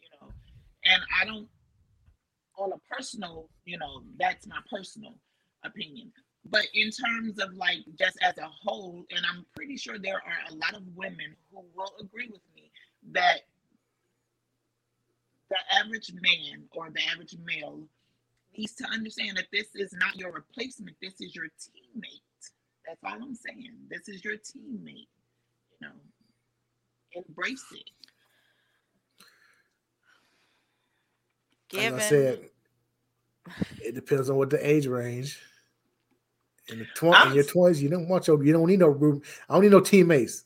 [0.00, 0.28] you know.
[0.84, 1.48] And I don't
[2.58, 5.14] on a personal, you know, that's my personal
[5.64, 6.12] opinion.
[6.44, 10.50] But in terms of like just as a whole, and I'm pretty sure there are
[10.50, 12.70] a lot of women who will agree with me
[13.12, 13.42] that
[15.50, 17.80] the average man or the average male
[18.56, 22.22] needs to understand that this is not your replacement, this is your teammate.
[22.86, 23.72] That's all I'm saying.
[23.90, 25.08] This is your teammate.
[25.80, 25.92] You know,
[27.14, 27.90] embrace it.
[31.72, 32.50] Like Given I said,
[33.82, 35.38] it depends on what the age range.
[36.68, 38.88] In the tw- in I'm- your twenties, you don't want your you don't need no
[38.88, 39.22] room.
[39.48, 40.44] I don't need no teammates.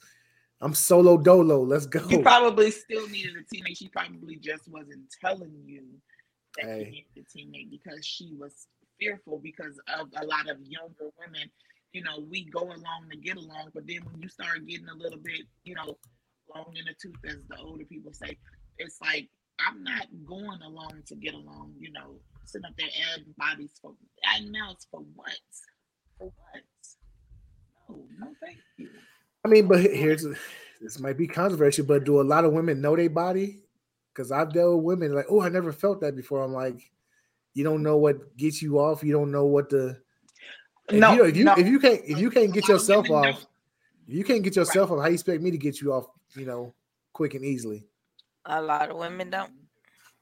[0.60, 1.62] I'm solo dolo.
[1.62, 2.06] Let's go.
[2.08, 3.76] You probably still needed a teammate.
[3.76, 5.82] She probably just wasn't telling you
[6.56, 7.06] that Hey.
[7.16, 8.66] a teammate because she was
[8.98, 11.50] fearful because of a lot of younger women.
[11.92, 14.94] You know, we go along to get along, but then when you start getting a
[14.94, 15.96] little bit, you know,
[16.54, 18.36] long in the tooth, as the older people say,
[18.78, 19.28] it's like
[19.58, 21.74] I'm not going along to get along.
[21.78, 23.94] You know, sitting up there adding bodies for
[24.24, 25.30] adding mouths for what?
[26.18, 26.62] For what?
[27.88, 28.90] No, no, thank you.
[29.44, 30.26] I mean, but here's
[30.80, 33.62] this might be controversial, but do a lot of women know their body?
[34.16, 36.42] Because I've dealt with women like, oh, I never felt that before.
[36.42, 36.90] I'm like,
[37.52, 39.02] you don't know what gets you off.
[39.04, 40.00] You don't know what the
[40.88, 41.54] if No, you, if you no.
[41.58, 43.44] if you can't if you can't get yourself off,
[44.08, 45.00] if you can't get yourself off.
[45.00, 46.06] How you expect me to get you off?
[46.34, 46.74] You know,
[47.12, 47.84] quick and easily.
[48.46, 49.52] a lot of women don't.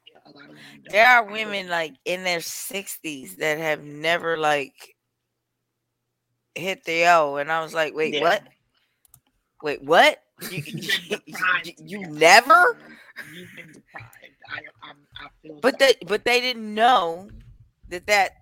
[0.07, 0.92] Yeah, a lot of women don't.
[0.92, 4.97] There are women like in their sixties that have never like
[6.57, 8.22] hit the O, and I was like, wait, Yeah.
[8.22, 8.42] what?
[9.62, 10.20] Wait, what?
[10.51, 11.22] You, You've
[11.64, 12.76] you, you never?
[13.33, 14.17] You've been deprived.
[14.51, 15.61] I, I'm, I feel.
[15.61, 15.95] But sorry.
[15.99, 17.29] they but they didn't know
[17.89, 18.33] that that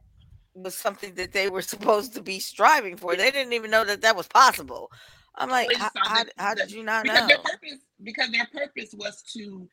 [0.55, 3.17] was something that they were supposed to be striving for.
[3.17, 4.91] They didn't even know that that was possible.
[5.35, 5.91] I'm like, how,
[6.37, 7.27] how did you not because know?
[7.29, 9.69] their purpose because their purpose was to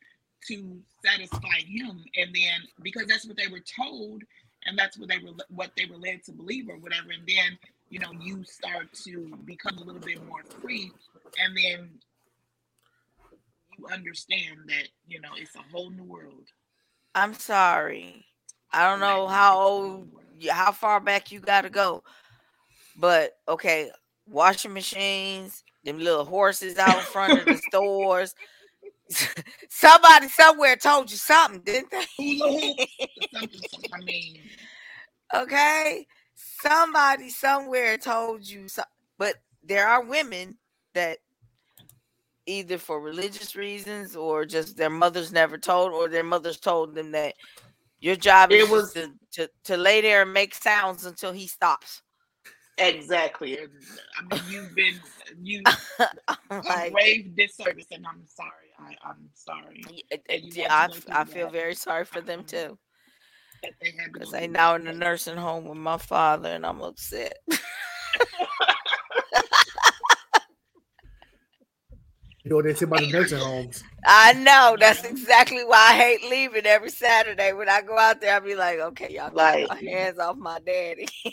[0.47, 4.23] to satisfy him, and then because that's what they were told,
[4.65, 7.57] and that's what they were what they were led to believe or whatever, and then
[7.89, 10.91] you know you start to become a little bit more free,
[11.43, 11.89] and then
[13.79, 16.47] you understand that you know it's a whole new world.
[17.15, 18.25] I'm sorry.
[18.71, 20.09] I don't know how old,
[20.49, 22.03] how far back you got to go,
[22.95, 23.89] but okay,
[24.27, 28.35] washing machines, them little horses out in front of the stores.
[29.69, 32.05] Somebody somewhere told you something, didn't they?
[32.37, 32.75] Something,
[33.33, 34.37] something, I mean,
[35.33, 36.05] okay,
[36.35, 38.83] somebody somewhere told you so,
[39.17, 40.57] but there are women
[40.93, 41.17] that
[42.49, 47.11] either for religious reasons or just their mothers never told or their mothers told them
[47.11, 47.35] that
[48.01, 51.47] your job It is was- to, to, to lay there and make sounds until he
[51.47, 52.01] stops.
[52.77, 53.57] exactly.
[53.59, 54.95] I mean, you've been
[55.41, 55.63] you
[55.99, 56.07] oh
[56.49, 58.71] a like, grave disservice, and I'm sorry.
[58.79, 61.53] I, I'm sorry y- that you yeah, I, had to f- go I feel that.
[61.53, 62.77] very sorry for them um, too
[63.81, 66.81] they had to because they now in the nursing home with my father and I'm
[66.81, 67.37] upset.
[72.43, 73.83] You know what they say about the nursing homes?
[74.05, 77.51] I know that's exactly why I hate leaving every Saturday.
[77.51, 80.37] When I go out there, I'll be like, okay, y'all Like- keep your hands off
[80.37, 81.07] my daddy.
[81.25, 81.31] I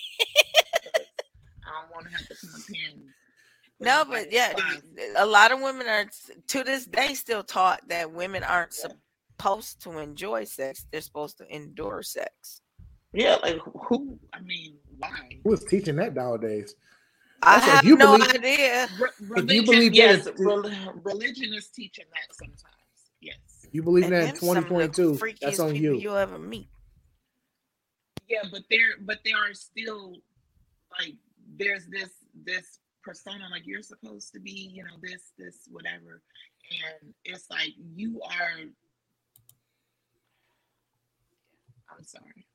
[1.81, 2.91] don't want to have to come up here.
[3.81, 4.53] no, but yeah,
[5.17, 6.07] a lot of women are
[6.49, 11.55] to this day still taught that women aren't supposed to enjoy sex; they're supposed to
[11.55, 12.63] endure sex.
[13.13, 14.19] Yeah, like who?
[14.33, 15.39] I mean, why?
[15.45, 16.75] Who is teaching that nowadays?
[17.43, 18.89] I Also, have you no believe- idea.
[18.99, 22.63] Re- you believe that yes, it's- rel- religion is teaching that sometimes.
[23.21, 23.67] Yes.
[23.73, 25.37] You believe And that in them some of the 2022?
[25.41, 25.97] That's on you.
[25.97, 26.69] You'll ever meet.
[28.29, 30.17] Yeah, but there, but there are still
[30.99, 31.15] like
[31.59, 32.11] there's this
[32.45, 36.23] this persona like you're supposed to be, you know, this this whatever,
[37.03, 38.59] and it's like you are.
[41.89, 42.46] I'm sorry.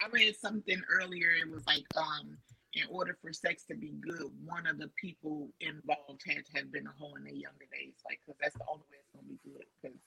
[0.00, 1.30] I read something earlier.
[1.32, 2.36] It was like, um,
[2.74, 6.72] in order for sex to be good, one of the people involved had to have
[6.72, 9.26] been a hoe in their younger days, like, because that's the only way it's gonna
[9.28, 9.64] be good.
[9.82, 9.98] Because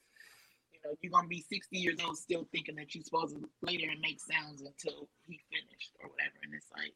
[0.72, 3.76] you know you're gonna be 60 years old still thinking that you're supposed to lay
[3.76, 6.94] there and make sounds until he finished or whatever, and it's like,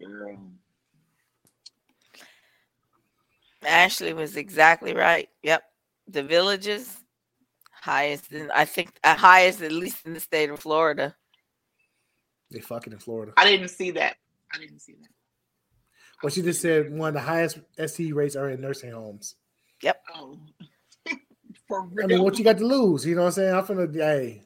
[0.00, 0.38] girl,
[3.66, 5.28] Ashley was exactly right.
[5.42, 5.62] Yep.
[6.08, 6.96] The villages,
[7.72, 11.14] highest in I think uh, highest at least in the state of Florida.
[12.50, 13.32] They fucking in Florida.
[13.36, 14.16] I didn't see that.
[14.52, 15.08] I didn't see that.
[16.22, 19.36] But she just said one of the highest ST rates are in nursing homes.
[19.82, 20.02] Yep.
[20.14, 20.38] Oh,
[21.68, 22.04] for real.
[22.04, 23.06] I mean, what you got to lose?
[23.06, 23.54] You know what I'm saying?
[23.54, 24.42] I'm finna, hey,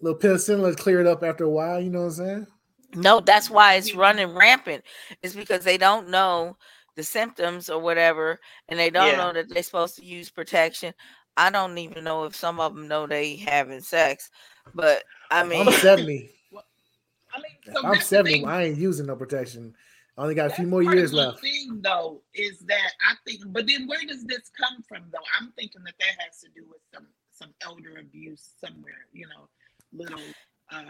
[0.00, 1.80] little penicillin, let's clear it up after a while.
[1.80, 2.46] You know what I'm saying?
[2.94, 4.84] No, that's why it's running rampant.
[5.22, 6.56] It's because they don't know
[6.94, 9.16] the symptoms or whatever, and they don't Yeah.
[9.16, 10.94] know that they're supposed to use protection.
[11.36, 14.30] I don't even know if some of them know they having sex,
[14.74, 16.30] but I mean, I'm 70.
[17.36, 18.32] I mean, If so I'm that's the 70.
[18.32, 18.48] thing.
[18.48, 19.74] I ain't using no protection.
[20.18, 21.40] I only got a few more part of years the left.
[21.42, 25.18] Thing though is that I think, but then where does this come from though?
[25.38, 29.06] I'm thinking that that has to do with some some elder abuse somewhere.
[29.12, 29.48] You know,
[29.92, 30.22] little,
[30.72, 30.82] uh,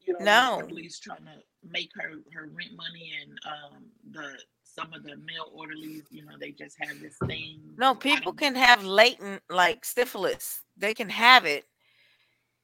[0.00, 0.56] you know, No.
[0.62, 5.50] orderlies trying to make her her rent money, and um, the some of the male
[5.52, 7.60] orderlies, you know, they just have this thing.
[7.76, 10.62] no, people don't- can have latent like syphilis.
[10.76, 11.64] They can have it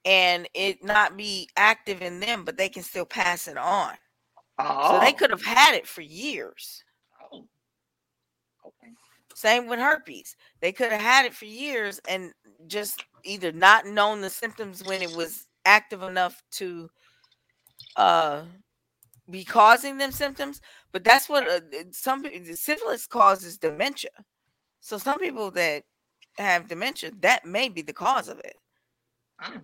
[0.05, 3.95] and it not be active in them, but they can still pass it on.
[4.59, 6.85] Oh, So they could have had it for years.
[7.33, 7.47] Oh,
[8.67, 8.93] okay.
[9.35, 10.37] Same with herpes.
[10.61, 12.33] They could have had it for years and
[12.67, 16.89] just either not known the symptoms when it was active enough to
[17.97, 18.43] uh
[19.31, 20.61] be causing them symptoms,
[20.93, 21.61] but that's what uh,
[21.93, 24.11] some the syphilis causes dementia.
[24.81, 25.85] So some people that
[26.37, 28.57] have dementia, that may be the cause of it.
[29.43, 29.61] Oh.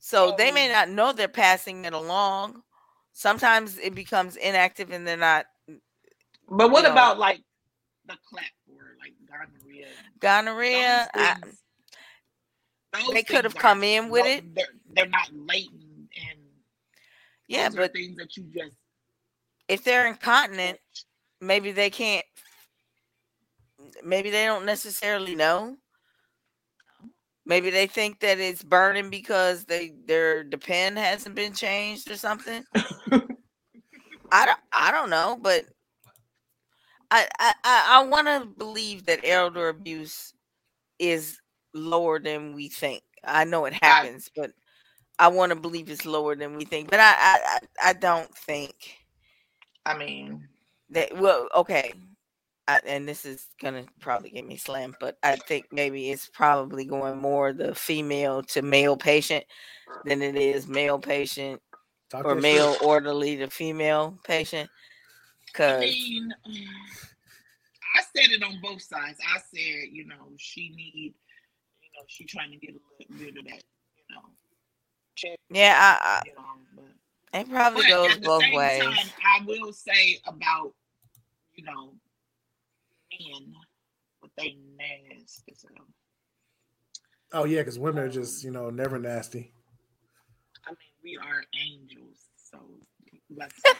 [0.00, 2.62] So they may not know they're passing it along.
[3.12, 5.46] Sometimes it becomes inactive and they're not
[6.48, 7.40] But what you know, about like
[8.06, 9.86] the clap or like gonorrhea?
[10.20, 11.08] gonorrhea.
[11.14, 11.36] I,
[13.12, 14.54] they could have come in with it.
[14.54, 15.82] They're, they're not latent
[16.16, 16.38] and
[17.48, 18.74] yeah, but things that you just
[19.68, 20.78] if they're incontinent,
[21.40, 22.24] maybe they can't
[24.04, 25.76] maybe they don't necessarily know
[27.48, 32.16] maybe they think that it's burning because they their the pen hasn't been changed or
[32.16, 32.62] something?
[34.30, 35.64] I don't i don't know but
[37.10, 40.34] i i i, want to believe that elder abuse
[40.98, 41.38] is
[41.74, 43.02] lower than we think.
[43.24, 44.52] I know it happens but
[45.18, 48.32] i want to believe it's lower than we think but i i i, I don't
[48.36, 48.74] think
[49.84, 50.46] I mean
[50.90, 51.92] that well okay
[52.68, 56.84] I, and this is gonna probably get me slammed but i think maybe it's probably
[56.84, 59.44] going more the female to male patient
[60.04, 61.60] than it is male patient
[62.10, 62.82] Talk or male shit.
[62.82, 66.32] orderly to female patient I because mean
[67.96, 69.18] I said it on both sides.
[69.34, 71.14] I said, you know, she need
[71.80, 73.62] you know, she trying to get a little bit of that,
[73.96, 74.22] you know.
[75.14, 76.42] check, yeah I, you know,
[76.76, 76.84] but
[77.32, 80.74] I, it probably But goes at the both same ways time, I will say about
[81.54, 81.94] you know
[83.20, 83.52] men
[84.22, 85.72] with they nasty self.
[87.32, 89.52] Oh yeah, because women are just you know never nasty.
[90.66, 92.58] I mean, we are angels, so
[93.36, 93.54] let's.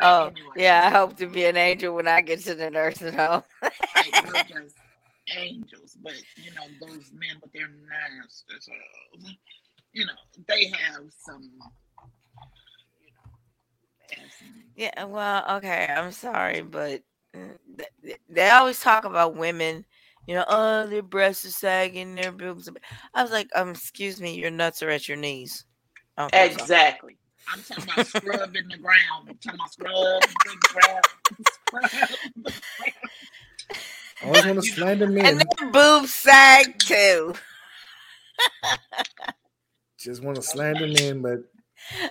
[0.00, 0.52] oh Anyway.
[0.56, 3.72] yeah i hope to be an angel when i get to the nursing home like,
[4.24, 4.76] we're just
[5.36, 9.36] angels, but you know those men with their nasty selves,
[9.92, 10.12] you know,
[10.48, 11.42] they have some.
[13.00, 17.02] You know, some Yeah, well, okay, I'm sorry, but th- th-
[18.28, 19.84] they always talk about women,
[20.26, 22.68] you know, oh, their breasts are sagging, their boobs.
[22.68, 22.74] Are...
[23.14, 25.64] I was like, um, excuse me, your nuts are at your knees.
[26.16, 26.52] I so.
[26.52, 27.16] Exactly.
[27.50, 29.28] I'm talking about scrubbing the ground.
[29.28, 31.04] I'm talking about scrub the ground.
[31.50, 31.90] Scrub
[32.36, 32.54] the ground.
[34.20, 35.42] I always want to slander And men.
[35.58, 37.34] their boobs sag too.
[39.98, 41.40] Just want to slander men, but
[42.00, 42.08] We're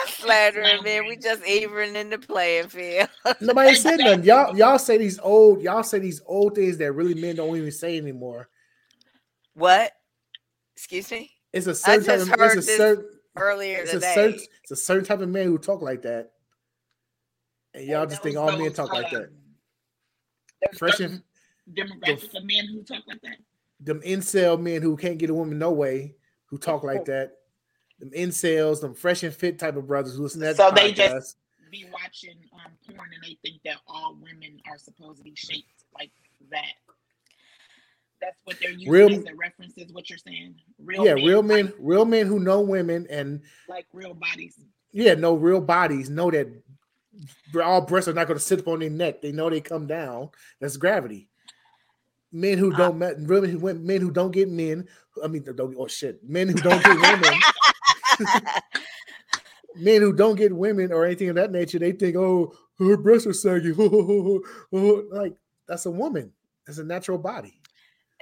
[0.00, 1.06] not slandering men.
[1.06, 3.08] We just even in the playing field.
[3.40, 4.24] nobody said nothing.
[4.24, 7.70] Y'all y'all say these old y'all say these old things that really men don't even
[7.70, 8.48] say anymore.
[9.54, 9.92] what?
[10.76, 11.30] Excuse me.
[11.52, 13.04] It's a I certain type just of, heard it's a this certain
[13.36, 14.14] earlier it's a today.
[14.14, 16.32] certain it's a certain type of man who talk like that.
[17.74, 19.28] And y'all just think Those- all men those, talk like uh, that.
[20.60, 21.22] there's Fresh and
[21.72, 23.36] demographic of men who talk like that.
[23.80, 26.14] them incel men who can't get a woman no way,
[26.46, 27.04] who talk like oh.
[27.04, 27.32] that.
[28.02, 30.92] Them incels, them fresh and fit type of brothers who listen to that So they
[30.92, 31.36] just
[31.70, 35.84] be watching um, porn and they think that all women are supposed to be shaped
[35.94, 36.10] like
[36.50, 36.74] that.
[38.20, 39.74] That's what they're using Real- as a reference.
[39.76, 40.56] Is what you're saying?
[40.84, 44.58] Real yeah, men, real like- men, real men who know women and like real bodies.
[44.92, 46.48] yeah, know real bodies know that
[47.62, 49.22] all breasts are not going to sit up on their neck.
[49.22, 50.30] They know they come down.
[50.60, 51.28] That's gravity.
[52.32, 54.88] Men who don't met women who men who don't get men.
[55.22, 57.40] I mean, don't oh shit, men who don't get women.
[59.76, 63.26] men who don't get women or anything of that nature, they think, oh, her breasts
[63.26, 63.72] are saggy.
[64.72, 65.34] like
[65.68, 66.32] that's a woman.
[66.66, 67.60] That's a natural body.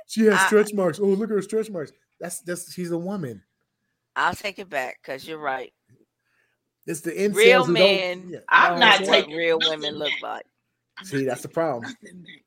[0.06, 0.98] She has I- stretch marks.
[0.98, 1.92] Oh, look at her stretch marks.
[2.20, 3.42] That's that's she's a woman.
[4.16, 5.72] I'll take it back because you're right.
[6.86, 8.28] It's the incels Real men.
[8.28, 8.38] Yeah.
[8.48, 10.44] I'm knows not what taking real women look like.
[11.04, 11.94] See, that's the problem.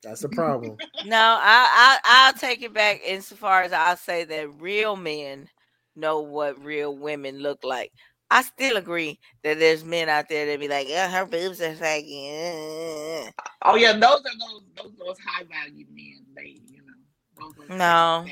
[0.03, 0.77] That's the problem.
[1.05, 5.49] No, I, I I'll take it back insofar as I'll say that real men
[5.95, 7.91] know what real women look like.
[8.31, 11.75] I still agree that there's men out there that be like, yeah, her boobs are
[11.75, 12.29] saggy.
[12.31, 13.31] uh."
[13.63, 16.25] Oh yeah, those are those those those high value men.
[16.35, 16.93] They you know.
[17.37, 18.25] Those are No.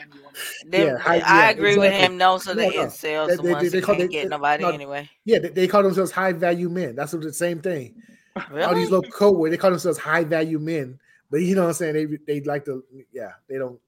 [0.65, 2.05] They- Yeah, I- I, yeah, agree with exactly.
[2.05, 2.17] him.
[2.17, 2.85] Those are the No, no.
[2.87, 5.09] incels, They- the they- ones they that call- can't they- get nobody no, anyway.
[5.25, 6.95] Yeah, they, they call themselves high value men.
[6.95, 8.01] That's what the same thing.
[8.49, 8.63] Really?
[8.63, 10.97] All these little code words, they call themselves high value men.
[11.29, 11.93] But you know what I'm saying?
[12.25, 13.79] They they like to yeah, they don't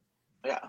[0.45, 0.59] Yeah.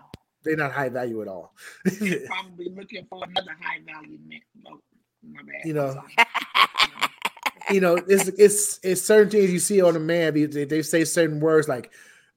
[0.44, 1.54] They're not high value at all.
[1.84, 4.40] Probably looking for another high value man.
[4.66, 4.80] Oh,
[5.22, 5.66] my bad.
[5.66, 6.02] You know.
[7.70, 10.34] you know, it's it's it's certain things you see on a man.
[10.34, 11.92] They, they, they say certain words like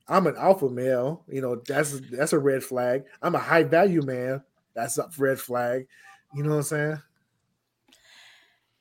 [0.08, 3.04] I'm an alpha male, you know, that's that's a red flag.
[3.22, 4.42] I'm a high value man,
[4.74, 5.88] that's a red flag.
[6.34, 7.02] You know what I'm saying?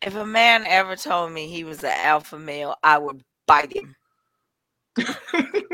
[0.02, 3.96] If a man ever told me he was an alpha male, I would bite him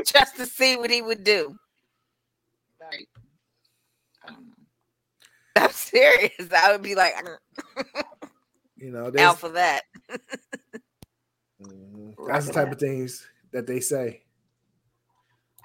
[0.06, 1.54] just to see what he would do.
[2.80, 3.31] Like, I don't know.
[5.56, 6.32] I'm serious.
[6.56, 7.14] I would be like
[8.76, 9.82] You know, there's- alpha that.
[11.62, 12.14] Mhm.
[12.26, 14.22] that's the type of things that they say.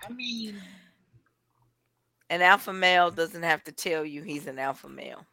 [0.07, 0.55] I mean,
[2.29, 5.25] An alpha male doesn't have to tell you he's an alpha male.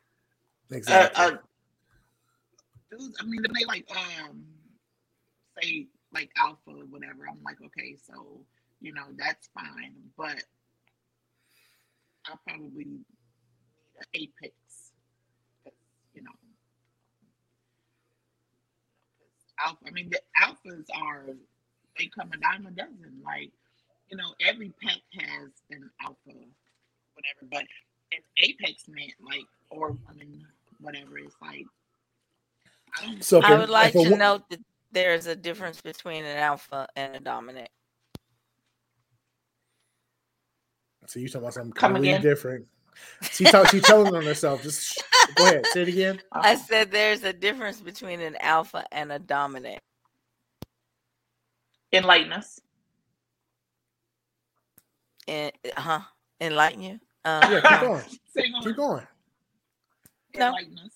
[0.71, 1.25] uh, Exactly.
[1.25, 1.37] uh,
[2.91, 4.45] dudes, I mean, they like um
[5.61, 8.41] say like alpha or whatever, I'm like, okay, so
[8.81, 10.43] you know that's fine, but
[12.27, 13.05] I probably need an
[14.15, 14.93] apex,
[15.65, 15.73] 'cause,
[16.15, 16.33] you know.
[19.65, 21.27] Alpha, I mean, the alphas are
[21.99, 23.23] they come a dime a dozen.
[23.25, 23.53] Like,
[24.11, 26.19] you know, every pack has an alpha,
[27.15, 27.47] whatever.
[27.51, 27.67] But
[28.13, 30.47] an apex meant like, or woman,
[30.81, 31.67] whatever, it's like
[32.97, 33.21] I.
[33.21, 34.61] So if I a- would like to note that
[34.93, 37.71] there's a difference between an alpha and a dominant.
[41.07, 42.23] So you talking about something Come completely again?
[42.23, 42.67] different.
[43.33, 44.63] She talk, she telling on herself.
[44.63, 45.03] Just
[45.37, 46.21] go ahead, say it again.
[46.33, 49.81] I said there's a difference between an alpha and a dominant.
[51.93, 52.61] enlighten us.
[55.29, 56.01] And huh?
[56.41, 57.01] Enlighten you?
[57.25, 58.03] Uh, Yeah, keep going.
[58.63, 59.07] Keep going.
[60.37, 60.49] No.
[60.49, 60.93] Enlighten us.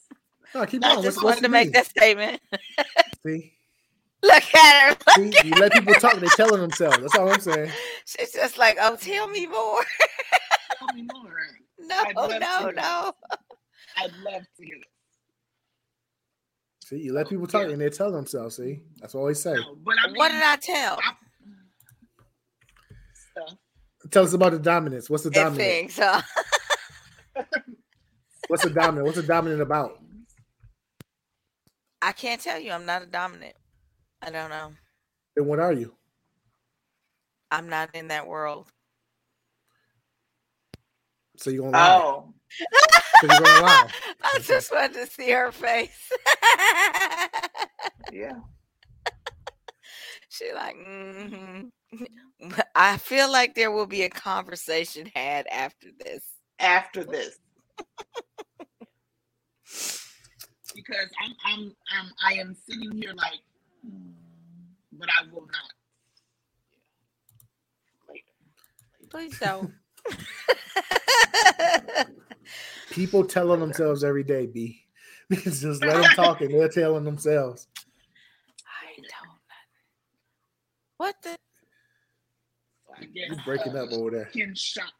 [0.54, 0.92] No, keep going.
[0.92, 1.04] I going.
[1.04, 1.72] just What's, what's wanted to make mean?
[1.72, 2.40] that statement.
[3.26, 3.52] See,
[4.22, 5.12] Look at her.
[5.14, 6.18] see, you let people talk.
[6.18, 7.00] they're telling themselves.
[7.00, 7.70] That's all I'm saying.
[8.04, 9.84] She's just like, oh, tell me more.
[10.80, 11.36] Tell me more.
[11.88, 13.12] No, I'd love to no, no.
[13.96, 14.84] I'd love to hear it.
[16.84, 18.56] See, you let oh, people talk and they tell themselves.
[18.56, 19.54] See, that's what I always say.
[19.54, 20.98] No, but I mean, What did I tell?
[23.32, 23.58] stuff.
[24.10, 25.10] Tell us about the dominance.
[25.10, 25.58] What's the And dominant?
[25.58, 26.22] things, huh?
[28.48, 29.04] What's the dominant?
[29.06, 30.00] What's the dominant about?
[32.00, 32.72] I can't tell you.
[32.72, 33.54] I'm not a dominant.
[34.22, 34.72] I don't know.
[35.36, 35.94] Then what are you?
[37.50, 38.72] I'm not in that world.
[41.38, 42.02] So you're gonna lie.
[42.02, 42.34] Oh,
[43.20, 43.88] So you're gonna lie.
[44.24, 46.12] I just wanted to see her face.
[48.12, 48.40] yeah.
[50.28, 51.70] she like, mm
[52.74, 56.24] I feel like there will be a conversation had after this.
[56.58, 57.38] After this,
[60.74, 63.40] because I'm, I'm, I'm, I am sitting here like,
[63.84, 64.10] hmm,
[64.92, 65.72] but I will not.
[68.08, 68.22] Later.
[69.10, 69.72] Please don't.
[72.90, 74.84] People telling themselves every day, B.
[75.30, 77.68] Just let them talk and they're telling themselves.
[78.66, 79.38] I don't.
[80.96, 81.36] What the?
[82.86, 84.24] So I You breaking up over there.
[84.26, 84.92] Ken Shock,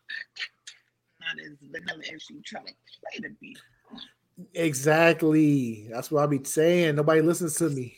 [1.21, 3.57] not as vanilla as she try to play to be.
[4.55, 5.89] Exactly.
[5.91, 6.97] That's what I be saying.
[6.97, 7.97] Nobody listens to me.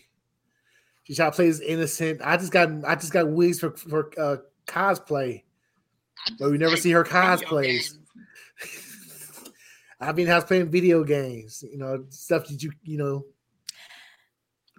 [1.04, 2.20] She try to play this innocent.
[2.24, 4.36] I just got I just got wigs for for uh,
[4.66, 5.42] cosplay.
[6.26, 7.96] I But we never see her video cosplays.
[10.00, 11.62] I've been house playing video games.
[11.70, 13.24] You know stuff that you you know.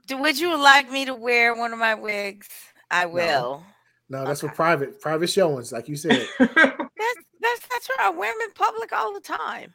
[0.09, 2.49] Would you like me to wear one of my wigs?
[2.89, 3.63] I will.
[4.09, 6.27] No, that's for private private showings, like you said.
[6.39, 8.07] That's that's that's right.
[8.07, 9.73] I wear them in public all the time.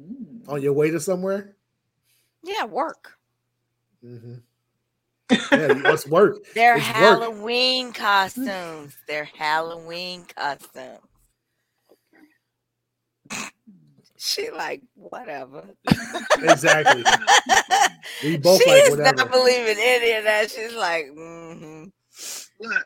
[0.00, 0.48] Mm.
[0.48, 1.56] On your way to somewhere?
[2.42, 3.18] Yeah, work.
[4.02, 4.36] Mm-hmm.
[5.52, 6.38] Yeah, it's work.
[6.54, 7.22] They're It's work.
[7.22, 8.96] Halloween costumes.
[9.08, 11.00] They're Halloween costumes.
[14.18, 15.64] She like whatever.
[16.42, 17.06] Exactly.
[18.22, 19.18] We both she like is whatever.
[19.18, 20.50] not believing any of that.
[20.50, 21.84] She's like, hmm
[22.60, 22.84] Look,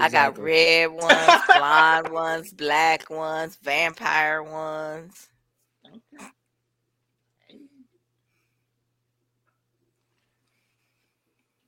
[0.00, 5.28] I got red ones, blonde ones, black ones, vampire ones.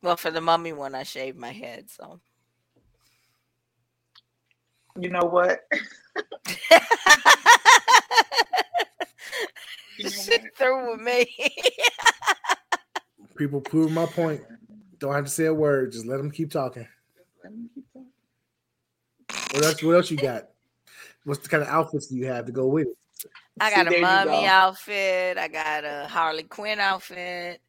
[0.02, 2.20] Well, for the mummy one, I shaved my head, so
[4.98, 5.60] You know what?
[10.00, 10.56] You know she what?
[10.56, 11.26] through with me.
[13.36, 14.40] People prove my point.
[14.98, 15.92] Don't have to say a word.
[15.92, 16.88] Just let them keep talking.
[17.44, 18.08] Let me keep talking.
[19.52, 19.82] What else?
[19.82, 20.48] What else you got?
[21.24, 22.96] What's the kind of outfits do you have to go with it?
[23.60, 24.46] I See, got a there mummy go.
[24.46, 25.36] outfit.
[25.36, 27.60] I got a Harley Quinn outfit.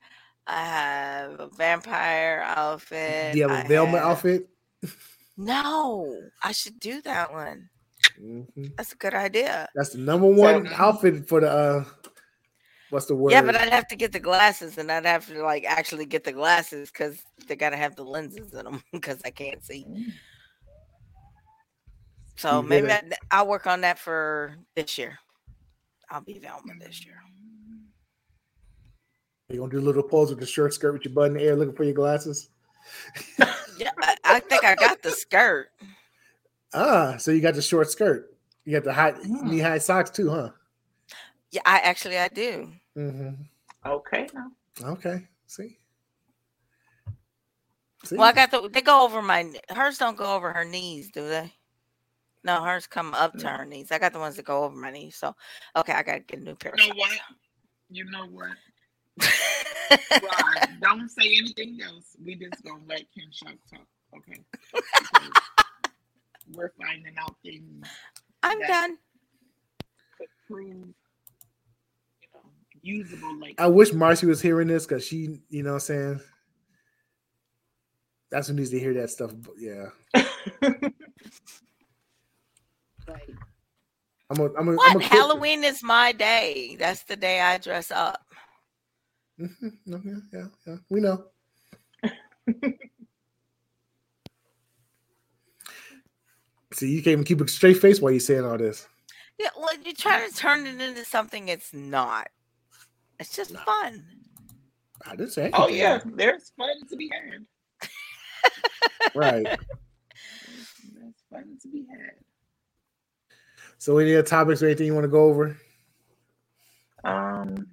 [0.48, 3.34] I have a vampire outfit.
[3.34, 4.50] Do you have a I Velma have- outfit?
[5.38, 6.14] No,
[6.44, 7.70] I should do that one.
[8.22, 8.76] Mhm.
[8.78, 9.68] That's a good idea.
[9.74, 11.50] That's the number one So- outfit for the.
[11.50, 11.84] uh
[12.92, 13.32] What's the word?
[13.32, 16.26] Yeah, but I'd have to get the glasses, and I'd have to like actually get
[16.26, 19.86] the glasses because they gotta have the lenses in them because I can't see.
[22.36, 25.18] So You maybe I, I'll work on that for this year.
[26.10, 27.16] I'll be Velma this year.
[29.54, 31.41] You gonna do a little pose with the short skirt with your butt in the
[31.43, 32.49] air, looking for your glasses.
[33.78, 35.70] Yeah, I, I think I got the skirt.
[36.74, 38.36] Ah, so you got the short skirt.
[38.66, 39.43] You got the high Mm.
[39.43, 40.49] knee high socks too, huh?
[41.52, 42.72] Yeah, I actually I do.
[42.97, 43.30] Mm-hmm.
[43.86, 44.52] Okay, now.
[44.91, 45.28] Okay.
[45.47, 45.78] See.
[48.06, 48.16] See?
[48.16, 48.70] Well, I got the.
[48.70, 49.43] They go over my.
[49.43, 51.54] kn- Hers don't go over her knees, do they?
[52.43, 53.92] No, hers come up to her knees.
[53.92, 55.16] I got the ones that go over my knees.
[55.16, 55.36] So,
[55.76, 56.74] okay, I gotta get a new pair.
[56.78, 57.20] You Of know what?
[57.89, 58.51] You know what?
[60.22, 60.80] Right.
[60.82, 62.16] Don't say anything else.
[62.24, 63.88] We just gonna let Ken Shock talk,
[64.18, 64.42] okay?
[65.00, 65.32] Because
[66.48, 67.88] we're finding out things
[68.43, 68.98] I'm that done.
[70.18, 70.68] could prove,
[72.22, 72.42] you know,
[72.82, 73.56] usable later.
[73.58, 76.22] I wish Marcy was hearing this because she, you know what I'm saying?
[78.32, 79.32] That's who needs to hear that stuff.
[79.38, 79.88] but Yeah.
[83.08, 83.38] Right.
[84.32, 84.92] I'm a, I'm a, What?
[84.92, 86.78] I'm a Halloween is my day.
[86.80, 88.24] That's the day I dress up.
[89.42, 90.76] Mhm, okay, yeah, yeah.
[90.89, 91.26] We know.
[96.74, 98.88] See, you can't even keep a straight face while you're saying all this.
[99.38, 102.30] Yeah, well, you're trying to turn it into something it's not.
[103.20, 104.05] It's just fun.
[105.05, 105.50] I didn't say.
[105.54, 105.82] Oh anything.
[105.82, 107.46] yeah, there's fun to be had.
[109.16, 109.43] Right.
[109.43, 112.13] There's fun to be had.
[113.80, 115.58] So, any other topics or anything you want to go over?
[117.04, 117.68] Um.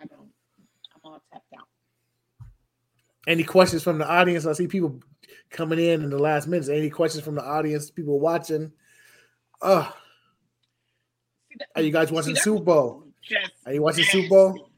[0.00, 0.30] I don't.
[0.94, 1.66] I'm all tapped out.
[3.28, 4.46] Any questions from the audience?
[4.46, 4.98] I see people
[5.50, 6.70] coming in in the last minutes.
[6.70, 7.90] Any questions from the audience?
[7.90, 8.72] People watching?
[9.60, 9.92] That-
[11.76, 13.04] are you guys watching Super Bowl?
[13.66, 14.70] Are you watching Super Bowl?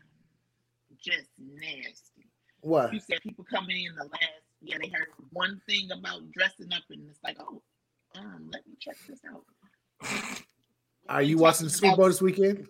[1.01, 2.27] Just nasty.
[2.63, 2.93] What?
[2.93, 4.25] You said people coming in the last.
[4.63, 7.63] Yeah, they heard one thing about dressing up, and it's like, oh,
[8.17, 9.45] um, let me check this out.
[11.09, 12.67] Are you watching Super Bowl this weekend?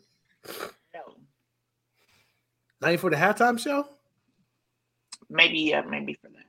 [0.94, 1.16] No.
[2.82, 3.88] Not even for the halftime show?
[5.30, 6.44] Maybe, yeah, maybe for that.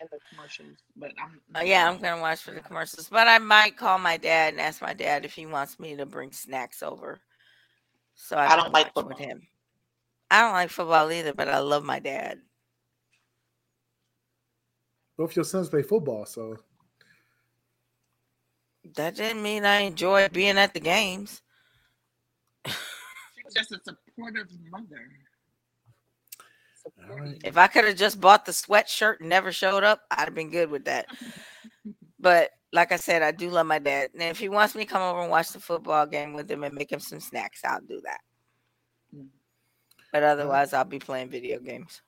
[0.00, 1.40] And the commercials, but I'm.
[1.54, 4.60] Oh, yeah, I'm gonna watch for the commercials, but I might call my dad and
[4.60, 7.20] ask my dad if he wants me to bring snacks over.
[8.16, 9.26] So I, I don't like watch with football.
[9.28, 9.46] him.
[10.30, 12.40] I don't like football either, but I love my dad.
[15.16, 16.56] Both your sons play football, so
[18.96, 21.40] That didn't mean I enjoyed being at the games.
[22.66, 25.08] She's just a supportive mother.
[27.10, 27.40] All right.
[27.44, 30.50] If I could have just bought the sweatshirt and never showed up, I'd have been
[30.50, 31.06] good with that.
[32.20, 34.08] But like I said, I do love my dad.
[34.14, 36.64] And if he wants me to come over and watch the football game with him
[36.64, 38.20] and make him some snacks, I'll do that.
[39.14, 39.26] Mm.
[40.10, 42.00] But otherwise, I'll be playing video games.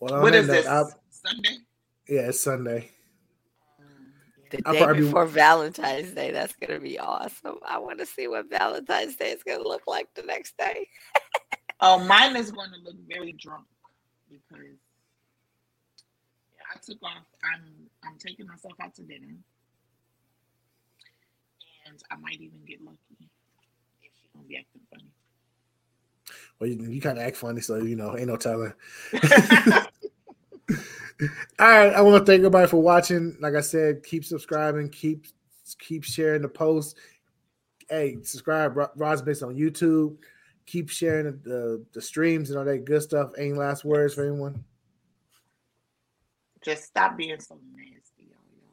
[0.00, 0.66] Well, on What that is note, this?
[0.66, 1.56] I'll- Sunday?
[2.08, 2.90] yeah, it's Sunday.
[4.50, 6.30] The I'll day probably be- before Valentine's Day.
[6.30, 7.56] That's gonna be awesome.
[7.66, 10.88] I want to see what Valentine's Day is gonna look like the next day.
[11.86, 13.66] Oh, mine is going to look very drunk
[14.30, 14.78] because
[16.74, 17.26] I took off.
[17.44, 17.60] I'm
[18.02, 19.36] I'm taking myself out to dinner,
[21.86, 22.96] and I might even get lucky
[24.02, 25.10] if she don't be acting funny.
[26.58, 28.72] Well, you, you kind of act funny, so you know, ain't no telling.
[31.58, 33.36] All right, I want to thank everybody for watching.
[33.40, 35.26] Like I said, keep subscribing, keep
[35.78, 36.96] keep sharing the post.
[37.90, 40.16] Hey, subscribe, Ro- Rod's on YouTube.
[40.66, 43.32] Keep sharing the, the the streams and all that good stuff.
[43.36, 44.64] Any last words for anyone?
[46.64, 48.28] Just stop being so nasty.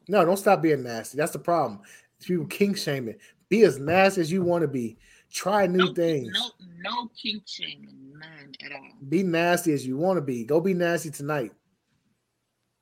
[0.07, 1.17] No, don't stop being nasty.
[1.17, 1.81] That's the problem.
[2.23, 3.15] People kink shaming.
[3.49, 4.97] Be as nasty as you want to be.
[5.29, 6.31] Try new No, things.
[6.33, 6.49] no,
[6.79, 8.91] no kink shaming, none at all.
[9.09, 10.43] Be nasty as you want to be.
[10.45, 11.51] Go be nasty tonight.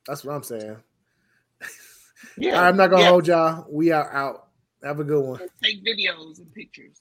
[0.07, 0.77] That's what I'm saying.
[2.37, 3.09] Yeah, right, I'm not gonna yeah.
[3.09, 3.65] hold y'all.
[3.69, 4.49] We are out.
[4.83, 5.39] Have a good one.
[5.63, 6.97] Take videos and pictures.